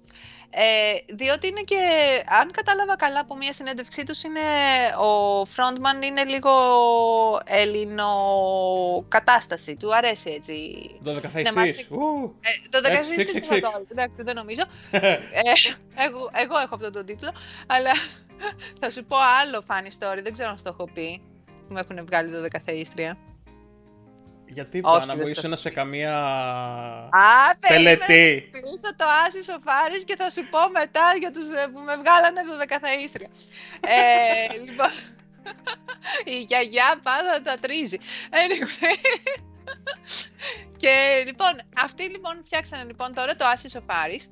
[0.57, 1.77] Ε, διότι είναι και,
[2.40, 4.40] αν κατάλαβα καλά από μια συνέντευξή τους, είναι,
[4.99, 6.51] ο frontman είναι λίγο
[7.45, 10.55] ελληνοκατάσταση, του αρέσει έτσι.
[11.05, 11.62] 12 θα ναι, μάλιστα.
[11.67, 11.87] ιστείς.
[11.90, 12.35] Ου.
[12.40, 13.61] Ε, το Έξι, 16 έξι, είναι έξι.
[13.61, 14.62] καθόλου, εντάξει, δεν νομίζω.
[14.90, 15.19] Ε,
[15.95, 17.33] εγώ, εγώ έχω αυτόν τον τίτλο,
[17.67, 17.90] αλλά
[18.81, 21.81] θα σου πω άλλο funny story, δεν ξέρω αν σου το έχω πει, που με
[21.81, 23.19] έχουν βγάλει το δεκαθεΐστρια.
[24.55, 26.14] Γιατί Όχι, πάνω μου δεν ήσουν θα σε καμία
[27.11, 28.49] Α, περίμενε τελετή.
[28.53, 31.79] να κλείσω το Άσης ο Φάρης και θα σου πω μετά για τους ε, που
[31.79, 33.29] με βγάλανε το δεκαθαΐστρια.
[33.81, 34.90] ε, λοιπόν,
[36.35, 37.99] η γιαγιά πάντα τα τρίζει.
[38.31, 38.97] Anyway.
[40.83, 44.29] και λοιπόν, αυτοί λοιπόν φτιάξανε λοιπόν τώρα το Άσης ο Φάρης.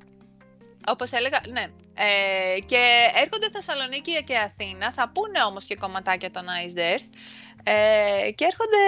[0.87, 6.43] Όπως έλεγα, ναι, Ε, και έρχονται Θεσσαλονίκη και Αθήνα, θα πούνε όμως και κομματάκια των
[6.65, 7.09] Ice Earth.
[7.63, 8.83] Ε, και έρχονται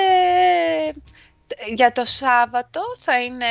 [1.75, 3.45] για το Σάββατο θα είναι,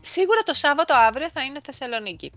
[0.00, 2.32] σίγουρα το Σάββατο αύριο θα είναι Θεσσαλονίκη.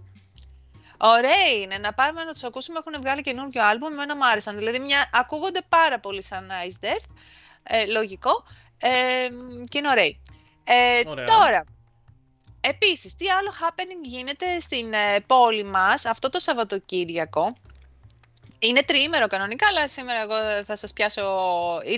[0.97, 2.79] Ωραία είναι να πάμε να τους ακούσουμε.
[2.79, 3.91] Έχουν βγάλει καινούργιο άλμπουμ.
[3.91, 4.57] Εμένα μου άρεσαν.
[4.57, 7.05] Δηλαδή, μια, ακούγονται πάρα πολύ σαν Ice Dirt.
[7.63, 8.43] Ε, λογικό.
[8.77, 9.27] Ε,
[9.69, 10.21] και είναι ωραίοι.
[10.63, 11.63] Ε, τώρα,
[12.61, 17.55] επίσης, τι άλλο happening γίνεται στην ε, πόλη μας αυτό το Σαββατοκύριακο;
[18.59, 21.23] Είναι τριήμερο κανονικά, αλλά σήμερα εγώ θα σας πιάσω...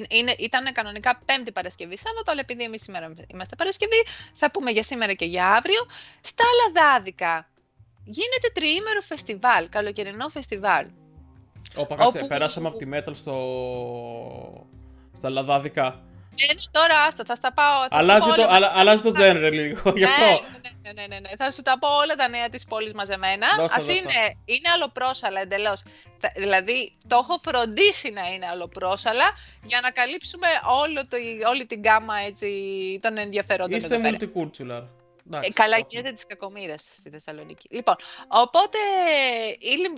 [0.09, 4.83] Είναι, ήταν κανονικά πέμπτη Παρασκευή Σάββατο, αλλά επειδή εμείς σήμερα είμαστε Παρασκευή, θα πούμε για
[4.83, 5.87] σήμερα και για αύριο.
[6.21, 7.49] Στα Λαδάδικα
[8.03, 10.87] γίνεται τριήμερο φεστιβάλ, καλοκαιρινό φεστιβάλ.
[11.75, 12.27] Όπα, κάτσε, όπου...
[12.27, 14.67] περάσαμε από τη metal στο...
[15.13, 16.03] στα λαδάδικα.
[16.35, 17.87] Ε, ναι, τώρα άστο, θα στα πάω.
[17.89, 18.71] Θα αλλάζει, το, όλα...
[18.75, 20.25] αλλάζεις το genre λίγο, γι' αυτό.
[20.25, 23.47] Ναι, ναι, ναι, ναι, ναι, Θα σου τα πω όλα τα νέα της πόλης μαζεμένα.
[23.69, 25.83] Ας είναι, είναι αλλοπρόσαλα εντελώς.
[26.35, 29.31] Δηλαδή, το έχω φροντίσει να είναι αλλοπρόσαλα
[29.63, 30.47] για να καλύψουμε
[30.81, 31.17] όλο το,
[31.49, 32.49] όλη την γκάμα έτσι,
[33.01, 34.83] των ενδιαφερόντων Είστε multicultural.
[35.31, 37.67] Ε, καλά γίνεται τη κακομοίρα στη Θεσσαλονίκη.
[37.71, 37.95] Λοιπόν,
[38.27, 38.77] οπότε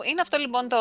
[0.03, 0.79] είναι αυτό λοιπόν το,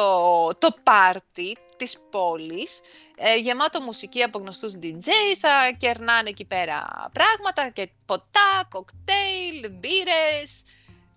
[0.58, 2.80] το πάρτι της πόλης,
[3.22, 10.64] ε, γεμάτο μουσική από γνωστούς DJs, θα κερνάνε εκεί πέρα πράγματα και ποτά, κοκτέιλ, μπύρες.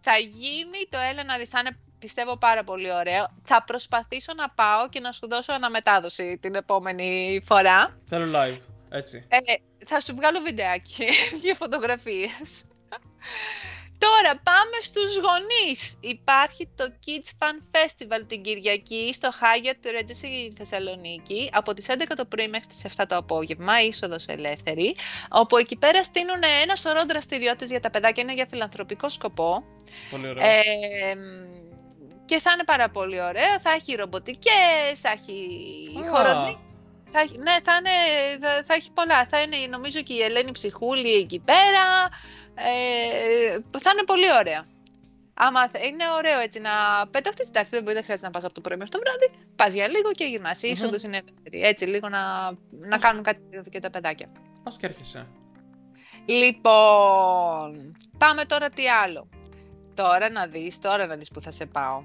[0.02, 3.28] Θα γίνει το Έλενα δεις, θα είναι πιστεύω πάρα πολύ ωραίο.
[3.42, 7.98] Θα προσπαθήσω να πάω και να σου δώσω αναμετάδοση την επόμενη φορά.
[8.06, 9.26] Θέλω live, έτσι.
[9.28, 9.38] Ε,
[9.86, 11.06] θα σου βγάλω βιντεάκι
[11.44, 12.66] για φωτογραφίες.
[14.06, 15.98] Τώρα πάμε στους γονείς.
[16.00, 22.26] Υπάρχει το Kids Fun Festival την Κυριακή στο Hyatt Regency Θεσσαλονίκη από τις 11 το
[22.26, 24.96] πρωί μέχρι τις 7 το απόγευμα, είσοδος ελεύθερη,
[25.30, 29.64] όπου εκεί πέρα στείλουν ένα σωρό δραστηριότητες για τα παιδάκια, είναι για φιλανθρωπικό σκοπό.
[30.12, 30.46] Πολύ ωραίο.
[30.48, 31.16] Ε,
[32.26, 35.38] και θα είναι πάρα πολύ ωραίο, θα έχει ρομποτικές, θα έχει
[36.12, 36.58] χοροδί.
[37.16, 37.96] Θα, ναι, θα, είναι,
[38.42, 39.28] θα, θα έχει πολλά.
[39.28, 42.10] Θα είναι νομίζω και η Ελένη Ψυχούλη εκεί πέρα.
[42.56, 44.66] Ε, θα είναι πολύ ωραία.
[45.34, 46.72] Άμα είναι ωραίο έτσι να
[47.12, 49.48] πεταχτείς, εντάξει, δεν, δεν χρειάζεται να πας από το πρωί μέχρι το βράδυ.
[49.56, 50.56] Πας για λίγο και γυρνά.
[50.62, 51.62] Η είσοδο είναι ελεύθερη.
[51.62, 54.28] Έτσι, λίγο να, να κάνουν κάτι και τα παιδάκια.
[54.64, 55.28] Πα και έρχεσαι;
[56.26, 59.30] Λοιπόν, πάμε τώρα τι άλλο.
[59.96, 62.04] Τώρα να δεις, τώρα να δεις που θα σε πάω.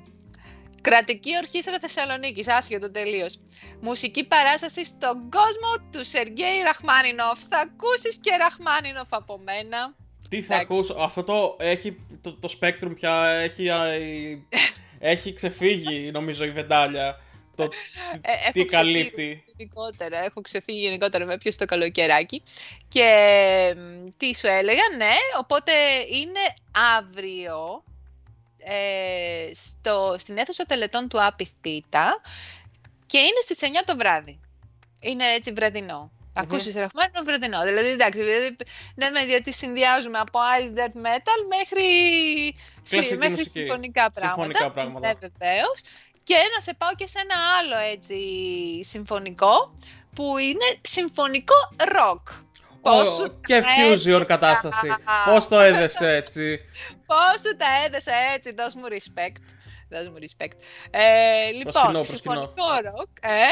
[0.83, 3.41] Κρατική Ορχήστρα Θεσσαλονίκης, άσχετο τελείως.
[3.81, 7.39] Μουσική παράσταση στον κόσμο του Σεργέη Ραχμάνινοφ.
[7.49, 9.95] Θα ακούσεις και Ραχμάνινοφ από μένα.
[10.29, 13.69] Τι θα ακούσω, αυτό το έχει, το, το Spectrum πια έχει,
[14.99, 17.21] έχει ξεφύγει νομίζω η βεντάλια.
[17.57, 17.69] Το,
[18.21, 19.45] ε, τι καλύπτει.
[19.57, 22.43] Γενικότερα, έχω ξεφύγει γενικότερα με ποιο το καλοκαιράκι.
[22.89, 23.75] Και
[24.17, 25.73] τι σου έλεγα, ναι, οπότε
[26.13, 26.41] είναι
[26.99, 27.85] αύριο
[28.59, 32.21] ε, στο, στην αίθουσα τελετών του Απιθύτα
[33.07, 34.41] και είναι στις 9 το βράδυ.
[35.01, 36.11] Είναι έτσι βραδινό.
[36.39, 36.43] Mm-hmm.
[36.43, 37.63] Ακούσεις Ραχμάνινο βραδινό.
[37.63, 38.57] Δηλαδή, εντάξει, δηλαδή,
[38.95, 41.87] ναι, γιατί συνδυάζουμε από Ice Death Metal μέχρι,
[43.17, 44.35] μέχρι συμφωνικά πράγματα.
[44.35, 45.07] Συμφωνικά πράγματα.
[45.09, 45.83] Ναι, βεβαίως.
[46.23, 48.19] Και να σε πάω και σε ένα άλλο έτσι
[48.85, 49.75] συμφωνικό,
[50.15, 52.45] που είναι συμφωνικό rock.
[52.83, 54.89] Πόσο και fusion κατάσταση.
[55.25, 56.61] Πώς το έδεσε έτσι.
[57.11, 59.43] Πώς τα έδεσε έτσι, δώσ' μου respect.
[59.89, 60.59] Δώσ' μου respect.
[60.91, 63.47] Ε, λοιπόν, συμφωνικό rock, ε.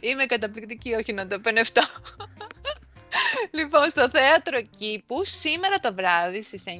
[0.00, 1.82] Είμαι καταπληκτική, όχι να το πενευτώ.
[3.58, 6.70] λοιπόν, στο θέατρο Κήπου, σήμερα το βράδυ στις 9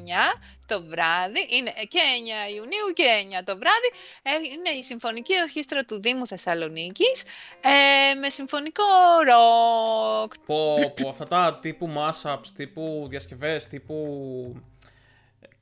[0.67, 1.99] το βράδυ, είναι και
[2.49, 3.05] 9 Ιουνίου και
[3.41, 3.91] 9 το βράδυ,
[4.23, 7.25] ε, είναι η Συμφωνική Ορχήστρα του Δήμου Θεσσαλονίκης
[7.61, 8.85] ε, με συμφωνικό
[9.27, 10.33] ροκ.
[10.47, 13.97] Πω, πω, αυτά τα τύπου mashups, τύπου διασκευές, τύπου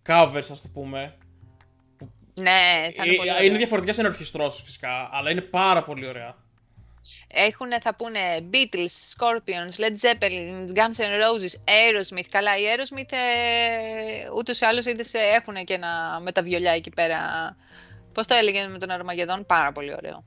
[0.06, 1.16] covers ας το πούμε.
[2.34, 3.42] Ναι, θα είναι ε, πολύ ωραία.
[3.42, 6.36] Είναι διαφορετικές ενορχιστρώσεις φυσικά, αλλά είναι πάρα πολύ ωραία.
[7.28, 8.20] Έχουν, θα πούνε
[8.52, 12.26] Beatles, Scorpions, Led Zeppelin, Guns N' Roses, Aerosmith.
[12.30, 16.90] Καλά, οι Aerosmith ε, ούτως ή άλλως είδες, έχουν και ένα με τα βιολιά εκεί
[16.90, 17.18] πέρα.
[18.12, 20.24] Πώς το έλεγε με τον Αρμαγεδόν, πάρα πολύ ωραίο.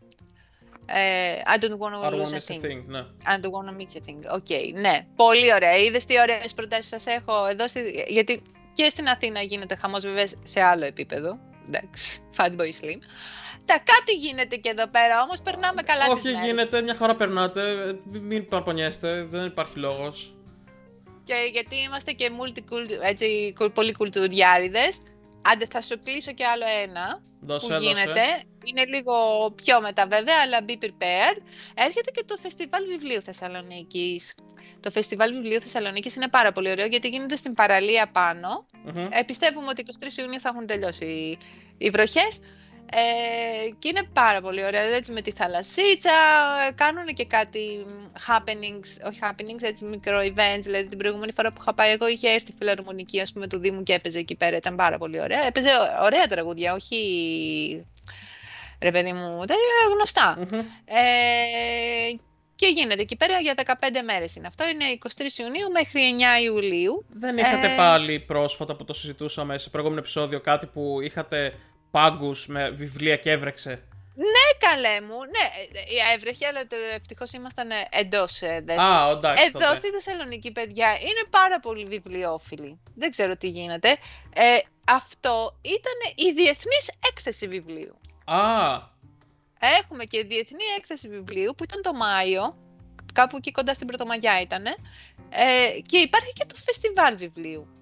[0.86, 2.62] Ε, I don't want to lose a thing.
[2.62, 3.00] Thing ναι.
[3.00, 4.34] I don't want to miss a thing.
[4.34, 5.06] Οκ, okay, ναι.
[5.16, 5.78] Πολύ ωραία.
[5.78, 7.68] Είδες τι ωραίες προτάσεις σας έχω εδώ.
[7.68, 8.06] Στη...
[8.08, 8.42] Γιατί
[8.74, 11.40] και στην Αθήνα γίνεται χαμός, βέβαια, σε άλλο επίπεδο.
[11.68, 13.00] Εντάξει, Fatboy Slim.
[13.66, 17.96] Τα κάτι γίνεται και εδώ πέρα, όμως περνάμε καλά Όχι, τις γίνεται, μια χαρά περνάτε,
[18.12, 20.36] μην παραπονιέστε, δεν υπάρχει λόγος.
[21.24, 22.32] Και γιατί είμαστε και
[23.02, 25.02] έτσι, πολύ κουλτουριάριδες,
[25.42, 28.22] άντε θα σου κλείσω και άλλο ένα δώσε, που γίνεται.
[28.64, 29.14] είναι λίγο
[29.56, 31.42] πιο μετά βέβαια, αλλά be prepared.
[31.74, 34.36] Έρχεται και το Φεστιβάλ Βιβλίου Θεσσαλονίκης.
[34.80, 38.66] Το Φεστιβάλ Βιβλίου Θεσσαλονίκης είναι πάρα πολύ ωραίο γιατί γίνεται στην παραλία πάνω.
[38.84, 39.08] Μμμ.
[39.12, 41.38] Ε, πιστεύουμε ότι 23 Ιουνίου θα έχουν τελειώσει οι,
[41.78, 42.40] οι βροχές.
[42.92, 46.12] Ε, και είναι πάρα πολύ ωραία, έτσι με τη θαλασσίτσα,
[46.76, 47.86] κάνουν και κάτι
[48.28, 52.30] happenings, όχι happenings, έτσι μικρό events, δηλαδή την προηγούμενη φορά που είχα πάει εγώ είχε
[52.30, 55.46] έρθει η φιλαρμονική ας πούμε του Δήμου και έπαιζε εκεί πέρα, ήταν πάρα πολύ ωραία.
[55.46, 55.70] Έπαιζε
[56.04, 57.86] ωραία τραγούδια, όχι
[58.82, 59.56] ρε παιδί μου, τα
[59.94, 60.38] γνωστά.
[60.38, 60.60] Μμμ.
[60.86, 62.16] Ε,
[62.56, 63.74] και γίνεται εκεί πέρα για 15
[64.06, 64.86] μέρες είναι αυτό, είναι
[65.18, 67.06] 23 Ιουνίου μέχρι 9 Ιουλίου.
[67.10, 71.54] Δεν είχατε Ε, πάλι πρόσφατα που το συζητούσαμε σε προηγούμενο επεισόδιο κάτι που είχατε
[71.96, 73.70] πάγκους με βιβλία και έβρεξε.
[74.16, 75.18] Ναι, καλέ μου.
[75.34, 75.46] Ναι,
[75.80, 76.62] ε, ε, έβρεχε, αλλά
[76.96, 78.42] ευτυχώς ήμασταν εντός.
[78.42, 79.76] Α, εντάξει Εδώ τότε.
[79.76, 82.80] στη Θεσσαλονίκη, παιδιά, είναι πάρα πολύ βιβλιοφίλοι.
[82.96, 83.90] Δεν ξέρω τι γίνεται.
[84.34, 87.96] Ε, αυτό ήταν η διεθνής έκθεση βιβλίου.
[88.26, 88.40] Α,
[89.82, 92.58] Έχουμε και διεθνή έκθεση βιβλίου που ήταν το Μάιο,
[93.14, 94.66] κάπου εκεί κοντά στην Πρωτομαγιά ήταν.
[95.30, 97.75] Ε, και υπάρχει και το φεστιβάλ βιβλίου.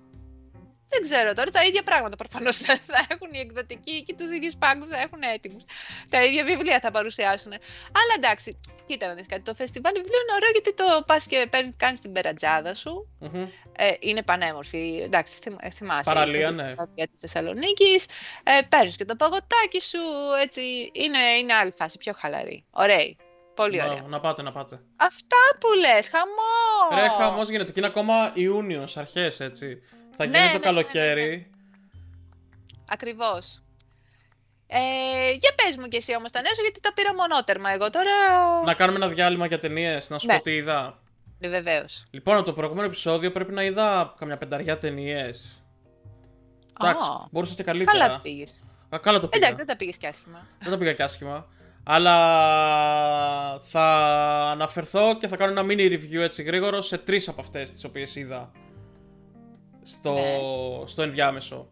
[0.93, 4.55] Δεν ξέρω τώρα, τα ίδια πράγματα προφανώς θα θα έχουν οι εκδοτικοί και τους ίδιους
[4.55, 5.63] πάγκους θα έχουν έτοιμους.
[6.09, 7.51] Τα ίδια βιβλία θα παρουσιάσουν.
[7.99, 9.41] Αλλά εντάξει, κοίτα να δεις κάτι.
[9.41, 13.07] Το φεστιβάλ βιβλίου είναι ωραίο γιατί το πας και παίρνεις, κάνεις την περατζάδα σου.
[13.19, 13.47] μμμ.
[13.77, 15.01] Ε, είναι πανέμορφη.
[15.03, 16.13] Εντάξει, θυμ, ε, θυμάσαι.
[16.13, 16.73] Παραλία, η ναι.
[16.93, 18.05] Για της Θεσσαλονίκης.
[18.43, 19.99] Ε, Παίρνεις και το παγωτάκι σου.
[20.43, 20.61] Έτσι,
[20.93, 22.65] είναι, είναι άλλη φάση, πιο χαλαρή.
[22.71, 22.97] Ωραία.
[23.55, 23.93] Πολύ ωραία.
[23.93, 24.79] Μπράβο, να πάτε, να πάτε.
[24.95, 27.03] Αυτά που λες, χαμός!
[27.03, 29.81] Ρε, χαμός γίνεται και είναι ακόμα Ιούνιος, αρχές έτσι.
[30.17, 31.49] Θα Ναι, γίνει ναι, το ναι, καλοκαίρι.
[32.89, 33.61] Ακριβώς.
[34.67, 37.89] Ε, για πες μου κι εσύ όμως τα νέα σου, γιατί τα πήρα μονότερμα εγώ
[37.89, 38.11] τώρα.
[38.65, 40.35] Να κάνουμε ένα διάλειμμα για ταινίες, να σου Ναι.
[40.37, 40.99] πω τι είδα.
[41.39, 42.05] Ναι, βεβαίως.
[42.11, 45.63] Λοιπόν, από το προηγούμενο επεισόδιο πρέπει να είδα καμιά πενταριά ταινίες.
[46.81, 47.27] Εντάξει, Α.
[47.31, 47.97] μπορούσα και καλύτερα.
[47.97, 48.63] Καλά το πήγες.
[48.89, 49.45] Α, καλά το πήγα.
[49.45, 50.47] Εντάξει, δεν τα πήγες κι άσχημα.
[50.59, 51.47] Δεν το πήγα και άσχημα.
[51.83, 52.15] Αλλά
[53.59, 53.83] θα
[54.51, 58.15] αναφερθώ και θα κάνω ένα mini review έτσι γρήγορο σε τρεις από αυτές τις οποίες
[58.15, 58.51] είδα
[59.83, 60.87] στο, Ναι.
[60.87, 61.67] στο ενδιάμεσο.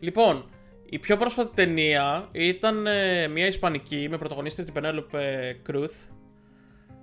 [0.00, 0.48] Λοιπόν,
[0.90, 5.94] η πιο πρόσφατη ταινία ήταν ε, μια ισπανική με πρωταγωνίστρια την Πενέλοπε Κρούθ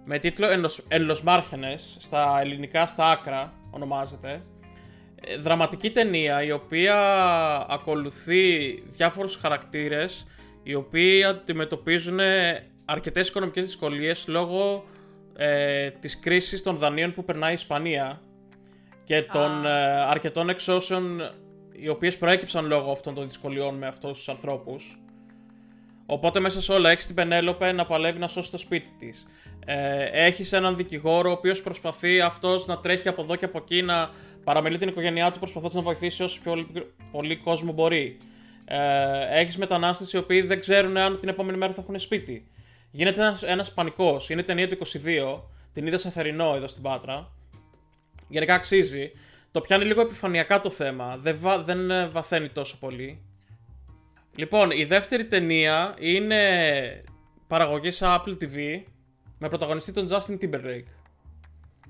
[0.05, 4.41] με τίτλο «Εν los- «Εν los Márgenes», στα ελληνικά στα άκρα ονομάζεται.
[5.25, 6.95] Ε, Δραματική ταινία η οποία
[7.69, 10.27] ακολουθεί διάφορους χαρακτήρες
[10.63, 12.19] οι οποίοι αντιμετωπίζουν
[12.85, 14.85] αρκετές οικονομικές δυσκολίες λόγω
[15.35, 18.21] ε, της κρίσης των δανείων που περνάει η Ισπανία
[19.11, 19.69] και των ε,
[20.01, 21.21] αρκετών εξώσεων
[21.71, 24.99] οι οποίες προέκυψαν λόγω αυτών των δυσκολιών με αυτούς τους ανθρώπους.
[26.05, 29.27] Οπότε μέσα σε όλα έχεις την Πενέλοπε να παλεύει να σώσει το σπίτι της.
[29.65, 33.81] Ε, έχεις έναν δικηγόρο ο οποίος προσπαθεί αυτός να τρέχει από εδώ και από εκεί
[33.81, 34.09] να
[34.43, 36.67] παραμελεί την οικογένειά του προσπαθώντας να βοηθήσει όσο πιο
[37.11, 38.17] πολύ κόσμο μπορεί.
[38.65, 42.47] Ε, έχεις μετανάστες οι οποίοι δεν ξέρουν αν την επόμενη μέρα θα έχουν σπίτι.
[42.91, 44.29] Γίνεται ένας ένας πανικός.
[44.29, 45.43] Είναι ταινία του 22.
[45.73, 47.39] Την είδα σε θερινό εδώ στην Πάτρα.
[48.31, 49.11] Γενικά αξίζει.
[49.51, 51.17] Το πιάνει λίγο επιφανειακά το θέμα.
[51.17, 53.21] Δεν, βα- δεν ε, βαθαίνει τόσο πολύ.
[54.35, 57.03] Λοιπόν, η δεύτερη ταινία είναι
[57.47, 58.83] παραγωγής σε Apple TV
[59.39, 60.85] με πρωταγωνιστή τον Justin Timberlake.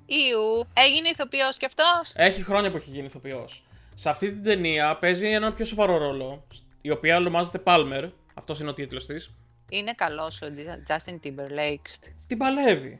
[0.06, 3.64] Ιου, έγινε ηθοποιός κι αυτός; Έχει χρόνια που έχει γίνει ηθοποιός.
[3.96, 6.48] Σε αυτή την ταινία παίζει έναν πιο σοβαρό ρόλο,
[6.82, 8.10] η οποία ονομάζεται Palmer.
[8.34, 9.34] Αυτός είναι ο τίτλος της.
[9.70, 10.48] Είναι καλός ο
[10.88, 12.10] Justin Timberlake.
[12.28, 13.00] Την παλεύει.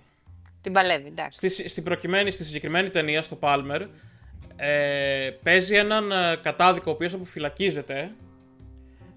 [0.62, 1.50] Την παλεύει, εντάξει.
[1.50, 3.88] Στη, στην προκειμένη, στη συγκεκριμένη ταινία, στο Palmer,
[4.56, 8.12] ε, παίζει έναν ε, κατάδικο ο οποίος αποφυλακίζεται,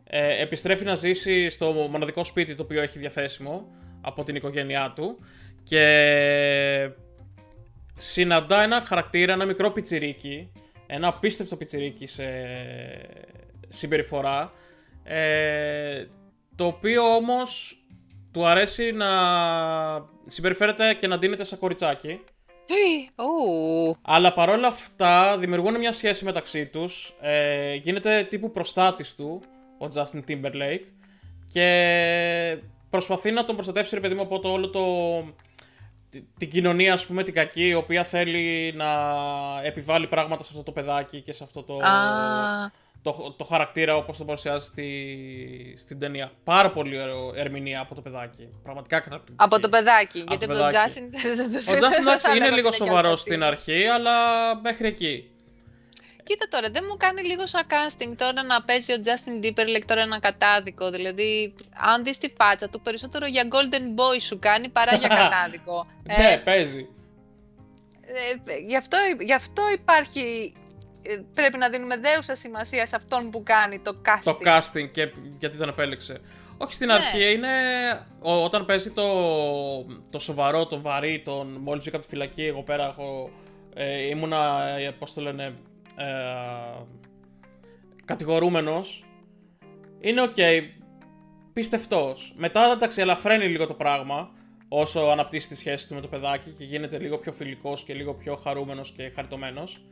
[0.05, 3.69] ε, επιστρέφει να ζήσει στο μοναδικό σπίτι το οποίο έχει διαθέσιμο
[4.01, 5.19] από την οικογένειά του
[5.63, 6.91] και
[7.97, 10.53] συναντά ένα χαρακτήρα, ένα μικρό πιτσιρίκι,
[10.87, 12.25] ένα απίστευτο πιτσιρίκι σε
[13.69, 14.53] συμπεριφορά,
[15.05, 16.05] ε,
[16.57, 17.84] το οποίο όμως
[18.35, 19.07] του αρέσει να
[20.29, 22.21] συμπεριφέρεται και να ντύνεται σαν κοριτσάκι.
[23.17, 27.15] Ου, Αλλά παρόλα αυτά δημιουργούν μια σχέση μεταξύ τους.
[27.21, 29.43] Ε, γίνεται τύπου προστάτης του
[29.81, 30.85] ο Justin Timberlake
[31.53, 32.59] και
[32.91, 34.83] προσπαθεί να τον προστατεύσει ρε παιδί μου από το όλο το...
[36.11, 38.87] τη- την κοινωνία ας πούμε την κακή η οποία θέλει να
[39.63, 42.71] επιβάλλει πράγματα σε αυτό το παιδάκι και σε αυτό το, Α,
[43.05, 46.33] το, το χαρακτήρα όπως το παρουσιάζει στη, στην ταινία.
[46.45, 48.49] Πάρα πολύ ωραίο ερμηνεία από το παιδάκι.
[48.63, 49.45] Πραγματικά καταπληκτική.
[49.45, 50.19] από το παιδάκι.
[50.21, 51.01] Από γιατί το από τον παιδάκι.
[51.01, 51.71] Justin.
[51.71, 54.15] Ο Justin εντάξει είναι λίγο σοβαρός σοβαρό στην αρχή, αλλά
[54.61, 55.29] μέχρι εκεί.
[56.25, 60.01] Κοίτα τώρα, δεν μου κάνει λίγο σαν casting τώρα να παίζει ο Justin Timberlake τώρα
[60.01, 60.91] ένα κατάδικο.
[60.91, 61.55] Δηλαδή,
[61.93, 65.87] αν δεις τη φάτσα του, περισσότερο για Golden Boy σου κάνει παρά για κατάδικο.
[66.03, 66.89] Ναι, παίζει.
[68.01, 70.55] ε, γι, αυτό, γι' αυτό υπάρχει.
[71.07, 74.23] Ε, Πρέπει να δίνουμε δέουσα σημασία σε αυτόν που κάνει το casting.
[74.25, 76.15] Το casting και γιατί τον επέλεξε.
[76.57, 77.49] Όχι στην αρχή, είναι
[78.21, 79.05] όταν παίζει το,
[80.11, 83.31] το σοβαρό, το βαρύ, τον μόλις βγήκα από τη φυλακή, εγώ πέρα έχω,
[83.75, 85.45] ε, ήμουνα, ε, πώς το λένε,
[85.97, 86.83] ε,
[88.05, 89.05] κατηγορούμενος.
[90.01, 90.61] Είναι οκ, okay,
[91.53, 92.35] πιστευτός.
[92.37, 94.31] Μετά εντάξει, ελαφραίνει λίγο το πράγμα,
[94.69, 98.15] όσο αναπτύσσει τη σχέση του με το παιδάκι και γίνεται λίγο πιο φιλικός και λίγο
[98.15, 99.85] πιο χαρούμενος και χαριτωμένος.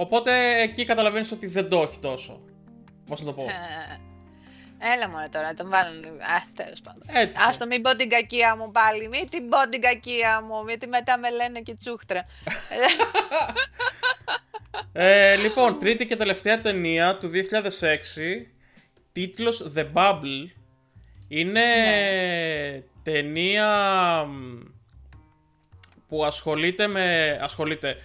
[0.00, 2.40] Οπότε εκεί καταλαβαίνεις ότι δεν το έχει τόσο.
[3.06, 3.44] Πώς να το πω.
[4.78, 6.04] Έλα μωρέ τώρα, τον βάλουν.
[6.04, 7.02] Α, τέλος πάντων.
[7.16, 9.08] Α το μην πω την κακία μου πάλι.
[9.08, 12.24] Μην την πω την κακία μου, γιατί μετά με λένε και τσούχτρα.
[14.92, 17.34] ε, λοιπόν, τρίτη και τελευταία ταινία του 2006.
[19.12, 20.46] Τίτλος The Bubble.
[21.28, 22.82] Είναι ναι.
[23.02, 23.68] ταινία
[26.08, 27.38] που ασχολείται με...
[27.42, 27.96] Ασχολείται.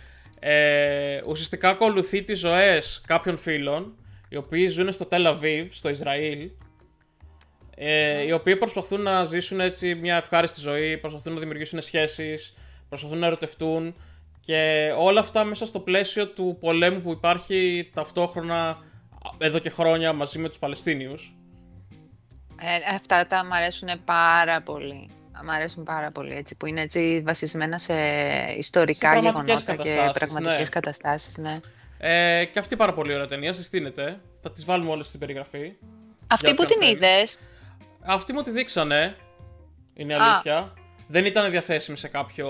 [0.45, 3.95] Ε, ουσιαστικά ακολουθεί τις ζωές κάποιων φίλων
[4.29, 6.49] οι οποίοι ζουν στο Τελαβίβ, στο Ισραήλ
[7.75, 12.57] ε, οι οποίοι προσπαθούν να ζήσουν έτσι μια ευχάριστη ζωή, προσπαθούν να δημιουργήσουν σχέσεις,
[12.89, 13.95] προσπαθούν να ερωτευτούν
[14.39, 18.77] και όλα αυτά μέσα στο πλαίσιο του πολέμου που υπάρχει ταυτόχρονα
[19.37, 21.35] εδώ και χρόνια μαζί με τους Παλαιστίνιους.
[22.61, 25.09] Ε, αυτά τα μου αρέσουν πάρα πολύ.
[25.43, 27.93] Μ' αρέσουν πάρα πολύ έτσι, που είναι έτσι βασισμένα σε
[28.57, 30.69] ιστορικά γεγονότα και πραγματικές ναι.
[30.69, 31.37] καταστάσεις.
[31.37, 31.55] Ναι.
[31.97, 34.21] Ε, και αυτή πάρα πολύ ωραία ταινία, συστήνεται.
[34.41, 35.73] Θα τις βάλουμε όλες στην περιγραφή.
[36.27, 37.39] Αυτή που την είδες;
[38.01, 39.15] Αυτή μου τη δείξανε.
[39.93, 40.73] Είναι αλήθεια.
[41.07, 42.49] Δεν ήταν διαθέσιμη σε κάποιο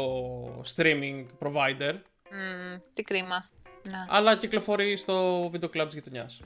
[0.76, 1.94] streaming provider.
[1.94, 3.46] Mm, τι κρίμα.
[3.90, 4.08] Να.
[4.10, 6.40] Αλλά κυκλοφορεί στο βίντεο κλαμπ της γειτονιάς.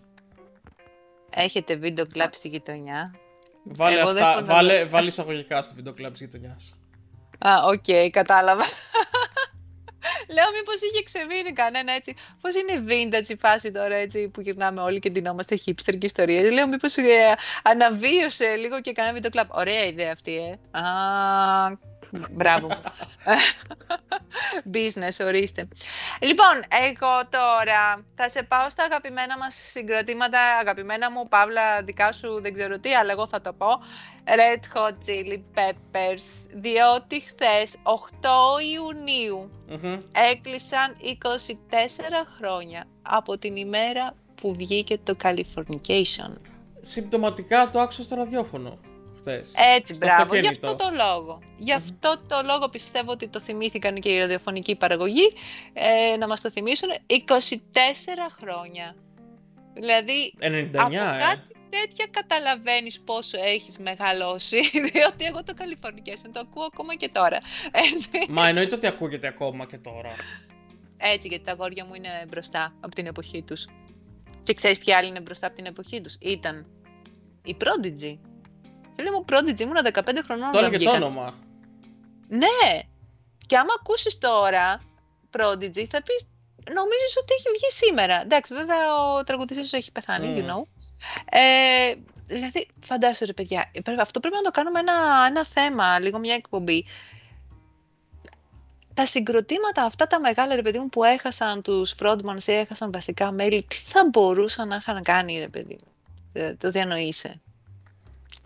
[1.30, 3.16] Έχετε βίντεο κλαμπ στη γειτονιά;
[3.76, 6.76] Βάλε, αυτά, βάλε, βάλε εισαγωγικά στο βίντεο κλαμπ της γειτονιάς.
[7.40, 8.64] Α, οκ, okay, κατάλαβα.
[10.36, 12.16] Λέω μήπως είχε ξεμείνει κανένα έτσι.
[12.42, 16.52] Πώς είναι vintage η φάση τώρα έτσι που γυρνάμε όλοι και ντυνόμαστε hipster και ιστορίες.
[16.52, 17.04] Λέω μήπως ε,
[17.64, 19.48] αναβίωσε λίγο και κανένα βίντεο κλαμπ.
[19.52, 20.80] Ωραία ιδέα αυτή, ε.
[20.80, 20.84] Α,
[22.32, 22.68] μπράβο.
[24.74, 25.68] Business, ορίστε.
[26.20, 32.42] Λοιπόν, εγώ τώρα θα σε πάω στα αγαπημένα μας συγκροτήματα, αγαπημένα μου, Παύλα, δικά σου
[32.42, 33.68] δεν ξέρω τι, αλλά εγώ θα το πω.
[34.28, 37.90] Red Hot Chili Peppers, διότι χθες 8
[38.74, 39.52] ιουνιου
[40.32, 41.32] έκλεισαν 24
[42.38, 46.34] χρόνια από την ημέρα που βγήκε το Californication.
[46.82, 48.80] Συμπτωματικά το άκουσα στο ραδιόφωνο.
[49.28, 50.36] Χθες, Έτσι, μπράβο.
[50.36, 51.40] Γι' αυτό το λόγο.
[51.58, 55.34] Γι' αυτό το λόγο πιστεύω ότι το θυμήθηκαν και η ραδιοφωνική παραγωγή
[55.74, 57.14] ε, να μας το θυμίσουν 24
[58.40, 58.96] χρόνια.
[59.74, 60.98] Δηλαδή, 99, από ε.
[60.98, 64.62] κάτι τέτοια καταλαβαίνεις πόσο έχεις μεγαλώσει,
[64.92, 67.38] διότι εγώ το Californication το ακούω ακόμα και τώρα.
[67.72, 68.10] Έτσι.
[68.30, 70.16] Μα εννοείται ότι ακούγεται ακόμα και τώρα.
[70.98, 73.66] Έτσι, γιατί τα αγόρια μου είναι μπροστά από την εποχή τους.
[74.44, 76.18] Και ξέρεις ποια άλλη είναι μπροστά από την εποχή τους.
[76.22, 76.66] Ήταν
[77.44, 78.18] η Prodigy.
[78.98, 81.34] Φίλε μου, Prodigy ήμουν 15 χρονών Τώρα και το όνομα.
[82.28, 82.82] Ναι.
[83.46, 84.82] Και άμα ακούσεις τώρα
[85.32, 86.26] Prodigy θα πεις
[86.74, 88.22] νομίζεις ότι έχει βγει σήμερα.
[88.22, 90.40] Εντάξει, βέβαια ο τραγουδιστής έχει πεθάνει, mm.
[90.40, 90.64] you know.
[91.30, 91.96] Ε,
[92.28, 94.94] δηλαδή, φαντάσου ρε παιδιά, αυτό πρέπει να το κάνουμε ένα,
[95.28, 96.86] ένα θέμα, λίγο μια εκπομπή.
[98.94, 103.32] Τα συγκροτήματα αυτά τα μεγάλα ρε παιδί μου που έχασαν τους frontmans ή έχασαν βασικά
[103.32, 105.92] μέλη, τι θα μπορούσαν να είχαν κάνει ρε παιδί μου;
[106.34, 107.42] Ε, το διανοείσαι.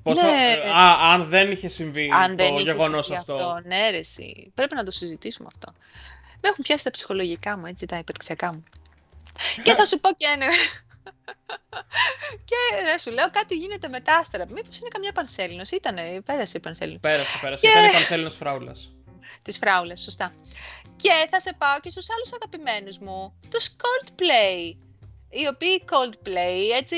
[0.03, 0.69] Πώς ναι, θα...
[0.69, 3.35] Α, αν δεν είχε συμβεί αν το γεγονός αυτό.
[3.35, 3.61] αυτό.
[3.65, 4.01] Ναι, ρε,
[4.53, 5.73] Πρέπει να το συζητήσουμε αυτό.
[6.41, 8.63] Με έχουν πιάσει τα ψυχολογικά μου, έτσι, τα υπερξιακά μου.
[9.63, 10.45] και θα σου πω και ένα
[12.49, 12.55] και
[12.95, 14.45] ε, σου λέω κάτι γίνεται με τα άστρα.
[14.49, 15.69] Μήπως είναι καμιά πανσέλινος.
[15.69, 17.01] Ήτανε, πέρασε η πανσέλινος.
[17.01, 17.61] Πέρασε, πέρασε.
[17.61, 17.71] Και...
[17.71, 18.91] Ήταν η πανσέλινος φράουλας.
[19.43, 20.33] Της φράουλας, σωστά.
[20.95, 24.75] Και θα σε πάω και στους άλλους αγαπημένους μου, τους Coldplay.
[25.29, 26.97] Οι οποίοι Coldplay, έτσι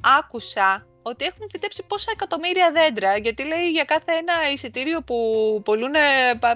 [0.00, 3.16] άκουσα ότι έχουν φυτέψει πόσα εκατομμύρια δέντρα.
[3.16, 5.16] Γιατί λέει για κάθε ένα εισιτήριο που
[5.64, 5.92] πολλούν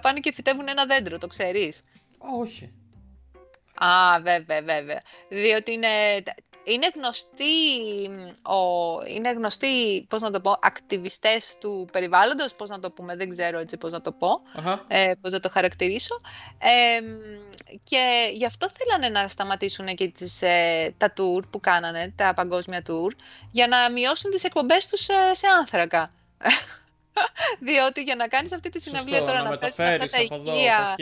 [0.03, 1.83] πάνε και φυτεύουν ένα δέντρο, το ξέρεις.
[2.41, 2.73] Όχι.
[3.75, 5.01] Α, βέβαια, βέβαια.
[5.29, 5.89] Διότι είναι,
[6.65, 7.45] είναι γνωστοί,
[8.43, 8.59] ο,
[9.07, 13.59] είναι γνωστοί, πώς να το πω, ακτιβιστές του περιβάλλοντος, πώς να το πούμε, δεν ξέρω
[13.59, 14.41] έτσι πώς να το πω,
[14.89, 16.21] ε, πώς να το χαρακτηρίσω.
[17.83, 22.83] Και γι' αυτό θέλανε να σταματήσουν και τις, ε, τα tour που κάνανε, τα παγκόσμια
[22.87, 23.11] tour,
[23.51, 26.13] για να μειώσουν τις εκπομπές τους ε, σε άνθρακα.
[27.67, 30.95] Διότι για να κάνεις αυτή τη συναυλία τώρα να, να πέσουν αυτά τα υγεία,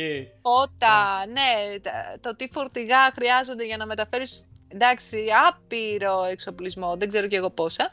[0.43, 1.79] φώτα, ναι,
[2.21, 7.91] το τι φορτηγά χρειάζονται για να μεταφέρεις εντάξει, άπειρο εξοπλισμό, δεν ξέρω και εγώ πόσα.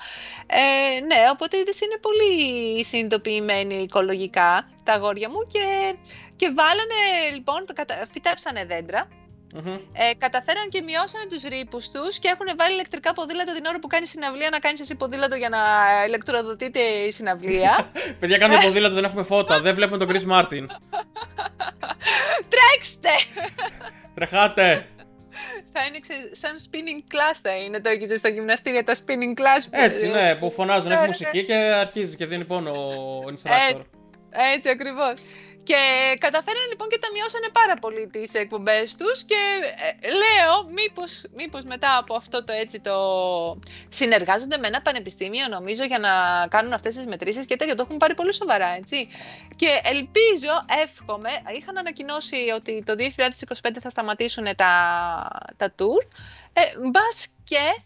[0.47, 5.95] Ε, ναι, οπότε είδες είναι πολύ συνειδητοποιημένοι οικολογικά τα αγόρια μου και,
[6.39, 6.99] και βάλανε
[7.35, 7.65] λοιπόν,
[8.13, 9.07] φυτέψανε δέντρα
[9.55, 9.73] Μμμ.
[9.93, 13.87] ε, καταφέραν και μειώσανε τους ρήπους τους και έχουν βάλει ηλεκτρικά ποδήλατα την ώρα που
[13.87, 15.57] κάνει συναυλία να κάνεις εσύ ποδήλατο για να
[16.07, 17.91] ηλεκτροδοτείται η συναυλία.
[18.19, 19.61] Παιδιά, κάντε ποδήλατο, δεν έχουμε φώτα.
[19.61, 20.65] Δεν βλέπουμε τον Chris Martin.
[22.53, 23.09] Τρέξτε!
[24.15, 24.87] Τρεχάτε.
[25.73, 29.61] θα είναι ξε- σαν spinning class θα είναι το έχεις στα γυμναστήρια, τα spinning class.
[29.71, 33.19] που- Έτσι, ναι, που φωνάζουν, Ναι, έχει ναι, μουσική και αρχίζει και δίνει πόνο ο
[33.25, 33.51] instructor.
[33.71, 33.87] Έτσι,
[34.53, 35.13] έτσι ακριβώς.
[35.67, 35.81] Και
[36.19, 39.35] καταφέραν λοιπόν και τα μειώσανε πάρα πολύ τις εκπομπές τους και
[40.01, 42.95] ε, λέω μήπως, μήπως μετά από αυτό το έτσι το
[43.89, 46.11] συνεργάζονται με ένα πανεπιστήμιο νομίζω για να
[46.47, 49.07] κάνουν αυτές τις μετρήσεις και τέτοια το έχουν πάρει πολύ σοβαρά έτσι.
[49.55, 50.53] Και ελπίζω,
[50.83, 52.93] εύχομαι, είχαν ανακοινώσει ότι το
[53.63, 54.73] 2025 θα σταματήσουν τα,
[55.57, 56.03] τα tour,
[56.53, 56.61] ε,
[56.91, 57.81] μπας και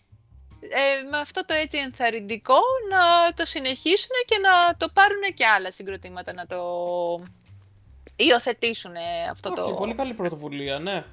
[0.60, 2.60] ε, με αυτό το έτσι ενθαρρυντικό
[2.90, 6.62] να το συνεχίσουν και να το πάρουν και άλλα συγκροτήματα να το
[8.16, 8.94] υιοθετήσουν
[9.32, 9.76] αυτό Όχι, το...
[9.76, 11.04] πολύ καλή πρωτοβουλία, ναι.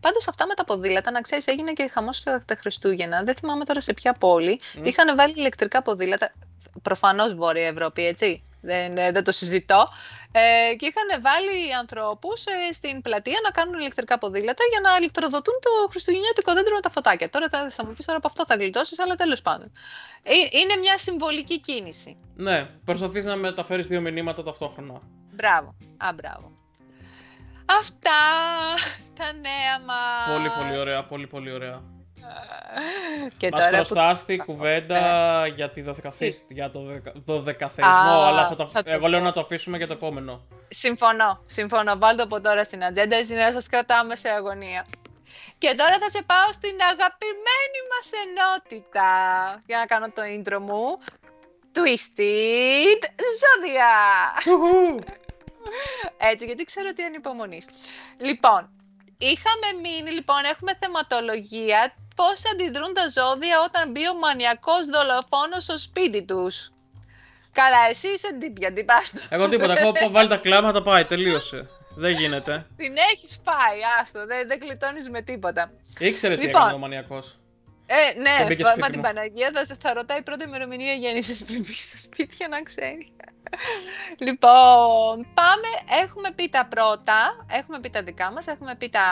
[0.00, 3.22] Πάντως αυτά με τα ποδήλατα, να ξέρεις, έγινε και χαμός τα τα Χριστούγεννα.
[3.22, 4.60] Δεν θυμάμαι τώρα σε ποια πόλη.
[4.76, 4.84] Μμ.
[4.84, 6.32] Είχαν βάλει ηλεκτρικά ποδήλατα,
[6.82, 9.88] προφανώς Βόρεια Ευρώπη, έτσι, δεν, ε, δεν το συζητώ.
[10.32, 15.54] Ε, και είχαν βάλει ανθρώπους ε, στην πλατεία να κάνουν ηλεκτρικά ποδήλατα για να ηλεκτροδοτούν
[15.60, 17.28] το χριστουγεννιάτικο δέντρο με τα φωτάκια.
[17.28, 19.72] Τώρα θα, θα μου πεις τώρα από αυτό θα γλιτώσεις, αλλά τέλος πάντων.
[20.22, 22.16] Ε, είναι μια συμβολική κίνηση.
[22.36, 25.00] Ναι, προσπαθείς να μεταφέρεις δύο μηνύματα ταυτόχρονα.
[25.36, 25.74] Μπράβο.
[25.96, 26.52] Α, μπράβο.
[27.66, 28.20] Αυτά
[29.14, 30.36] τα νέα μας.
[30.36, 31.82] Πολύ, πολύ ωραία, πολύ, πολύ ωραία.
[33.36, 33.84] Και Μας τώρα που...
[33.86, 35.00] χρωστάς την κουβέντα
[35.46, 38.68] για, τη δωδεκαθίσ- για το δεκα- δωδεκαθεϊσμό, Α, αλλά θα το...
[38.68, 39.24] θα το εγώ λέω πω.
[39.24, 40.46] να το αφήσουμε για το επόμενο.
[40.68, 41.98] Συμφωνώ, συμφωνώ.
[41.98, 44.86] Βάλτε από τώρα στην ατζέντα, έτσι να σας κρατάμε σε αγωνία.
[45.58, 49.08] Και τώρα θα σε πάω στην αγαπημένη μας ενότητα.
[49.66, 50.98] Για να κάνω το intro μου.
[51.74, 53.02] Twisted
[53.40, 53.92] Ζώδια.
[55.66, 56.14] Ουχου.
[56.30, 57.64] Έτσι, γιατί ξέρω ότι ανυπομονείς.
[58.18, 58.70] Λοιπόν,
[59.18, 65.78] είχαμε μείνει, λοιπόν, έχουμε θεματολογία πώς αντιδρούν τα ζώδια όταν μπει ο μανιακός δολοφόνος στο
[65.78, 66.70] σπίτι τους.
[67.52, 69.20] Καλά, εσύ είσαι ντύπια, ντυπάστο.
[69.28, 71.68] Εγώ τίποτα, εγώ πω βάλει τα κλάματα, πάει, τελείωσε.
[71.98, 72.66] Δεν γίνεται.
[72.76, 75.72] Την έχεις φάει, άστο, δεν, δεν γλιτώνεις με τίποτα.
[75.98, 76.60] Ήξερε τι Λοιπόν.
[76.60, 77.38] έκανε ο μανιακός.
[77.86, 79.02] Ε, Και ναι, μπήκε μα, σπίτι μα την μου.
[79.06, 83.12] Παναγία θα, σε- θα ρωτάει πρώτη ημερομηνία γέννησης πριν μπει στο σπίτι για να ξέρει.
[84.18, 85.68] λοιπόν, πάμε,
[86.02, 89.02] έχουμε πει τα πρώτα, έχουμε πει τα δικά μας, έχουμε πει τα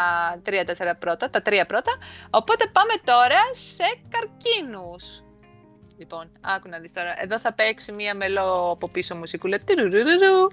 [0.42, 1.92] τρία-τέσσερα πρώτα, τα τρία πρώτα,
[2.30, 5.22] οπότε πάμε τώρα σε καρκίνους.
[5.98, 9.58] Λοιπόν, άκου να δεις τώρα, εδώ θα παίξει μία μελό από πίσω μουσικούλα.
[9.58, 10.46] Τιρουρουρουρου.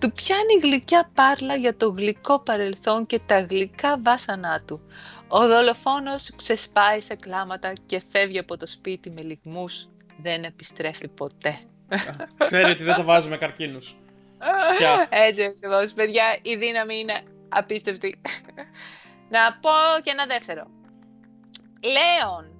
[0.00, 4.80] Του πιάνει γλυκιά πάρλα για το γλυκό παρελθόν και τα γλυκά βάσανά του.
[5.34, 9.88] Ο δολοφόνος ξεσπάει σε κλάματα και φεύγει από το σπίτι με λιγμούς.
[10.22, 11.58] Δεν επιστρέφει ποτέ.
[12.44, 13.96] Ξέρει ότι δεν το βάζει με καρκίνους.
[14.76, 15.06] Πια.
[15.10, 18.20] Έτσι ακριβώς, παιδιά, η δύναμη είναι απίστευτη.
[19.28, 19.70] Να πω
[20.02, 20.66] και ένα δεύτερο.
[21.82, 22.51] Λέων.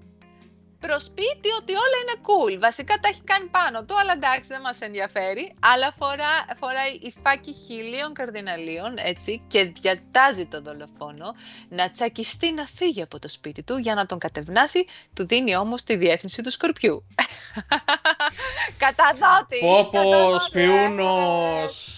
[0.86, 2.60] Προσπίτι ότι όλα είναι cool.
[2.60, 5.54] Βασικά τα έχει κάνει πάνω του, αλλά εντάξει δεν μας ενδιαφέρει.
[5.60, 11.34] Αλλά φορά, φοράει υφάκι χιλίων καρδιναλίων, έτσι, και διατάζει τον δολοφόνο
[11.68, 15.82] να τσακιστεί να φύγει από το σπίτι του για να τον κατευνάσει, του δίνει όμως
[15.82, 17.04] τη διεύθυνση του σκορπιού.
[18.82, 19.60] Καταδότης!
[19.60, 20.46] Πω πω, καταδότης.
[20.46, 21.96] σπιούνος.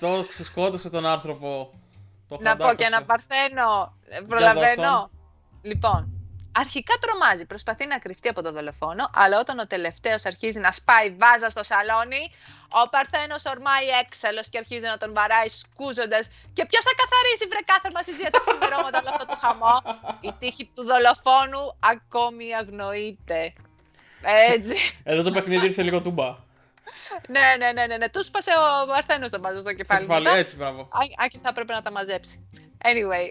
[0.00, 1.70] Το ξεσκότωσε τον άνθρωπο.
[2.28, 2.86] Το Να πω και χαντάκωσε.
[2.86, 3.94] ένα παρθένο.
[4.08, 4.82] Ε, δώσ' Προλαβαίνω.
[4.82, 5.10] τον.
[5.62, 6.19] Λοιπόν,
[6.52, 11.10] αρχικά τρομάζει, προσπαθεί να κρυφτεί από τον δολοφόνο, αλλά όταν ο τελευταίος αρχίζει να σπάει
[11.10, 12.32] βάζα στο σαλόνι,
[12.68, 17.60] ο Παρθένος ορμάει έξαλλος και αρχίζει να τον βαράει σκούζοντας και ποιος θα καθαρίσει βρε
[17.64, 19.76] κάθε μας συζήτηση τα ξημερώματα όλο αυτό το χαμό;
[20.20, 23.52] Η τύχη του δολοφόνου ακόμη αγνοείται.
[24.54, 24.76] Έτσι.
[25.04, 26.36] Εδώ το παιχνίδι ήρθε λίγο τούμπα.
[27.28, 28.08] ναι, ναι, ναι, ναι, ναι.
[28.08, 28.50] Του σπάσε
[28.82, 30.00] ο Παρθένος τον βάζω στο Στο κεφάλι.
[30.06, 30.36] κεφάλι, μετά.
[30.36, 30.80] έτσι, μπράβο.
[30.80, 32.48] Αν αν και θα έπρεπε να τα μαζέψει.
[32.84, 33.26] Anyway.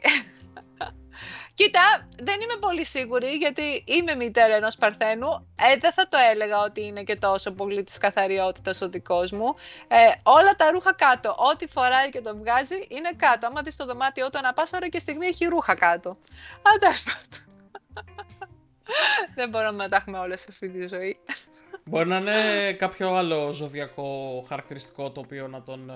[1.54, 5.48] Κοίτα, δεν είμαι πολύ σίγουρη γιατί είμαι μητέρα ενός παρθένου.
[5.56, 9.56] Ε, δεν θα το έλεγα ότι είναι και τόσο πολύ της καθαριότητας ο δικός μου.
[9.88, 11.36] Ε, όλα τα ρούχα κάτω.
[11.52, 13.48] Ό,τι φοράει και το βγάζει είναι κάτω.
[13.48, 16.18] Άμα δεις το δωμάτιό του ανά πάσα ώρα και στιγμή έχει ρούχα κάτω.
[16.62, 17.48] Αλλά τέλος πάντων.
[19.36, 21.20] δεν μπορούμε να τα έχουμε όλα σε αυτή τη ζωή.
[21.86, 25.92] Μπορεί να είναι κάποιο άλλο ζωδιακό χαρακτηριστικό το οποίο να τον.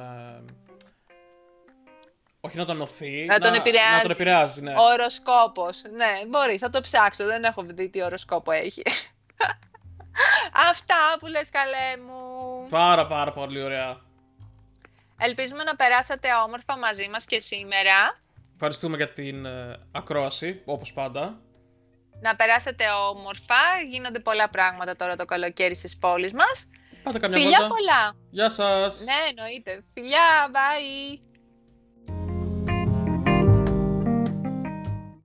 [2.44, 3.26] Ε, όχι να τον οθεί.
[3.26, 3.96] Να τον επηρεάζει.
[3.96, 4.74] Να τον επηρεάζει, ναι.
[4.78, 5.82] Οροσκόπος.
[5.96, 7.26] Ναι, μπορεί, θα το ψάξω.
[7.26, 8.82] Δεν έχω δει τι οροσκόπο έχει.
[10.70, 12.22] Αυτά που λες καλέ μου.
[12.70, 13.98] Πάρα πάρα πολύ ωραία.
[15.18, 18.20] Ελπίζουμε να περάσατε όμορφα μαζί μας και σήμερα.
[18.54, 21.42] Ευχαριστούμε για την ε, ακρόαση, όπως πάντα.
[22.22, 23.62] Να περάσετε όμορφα.
[23.90, 26.70] Γίνονται πολλά πράγματα τώρα το καλοκαίρι στις πόλεις μας.
[27.04, 27.74] Πάτε καμιά Φιλιά βόλτα.
[27.76, 28.16] πολλά.
[28.30, 29.00] Γεια σας.
[29.00, 29.84] Ναι, εννοείται.
[29.94, 31.33] Φιλιά, bye.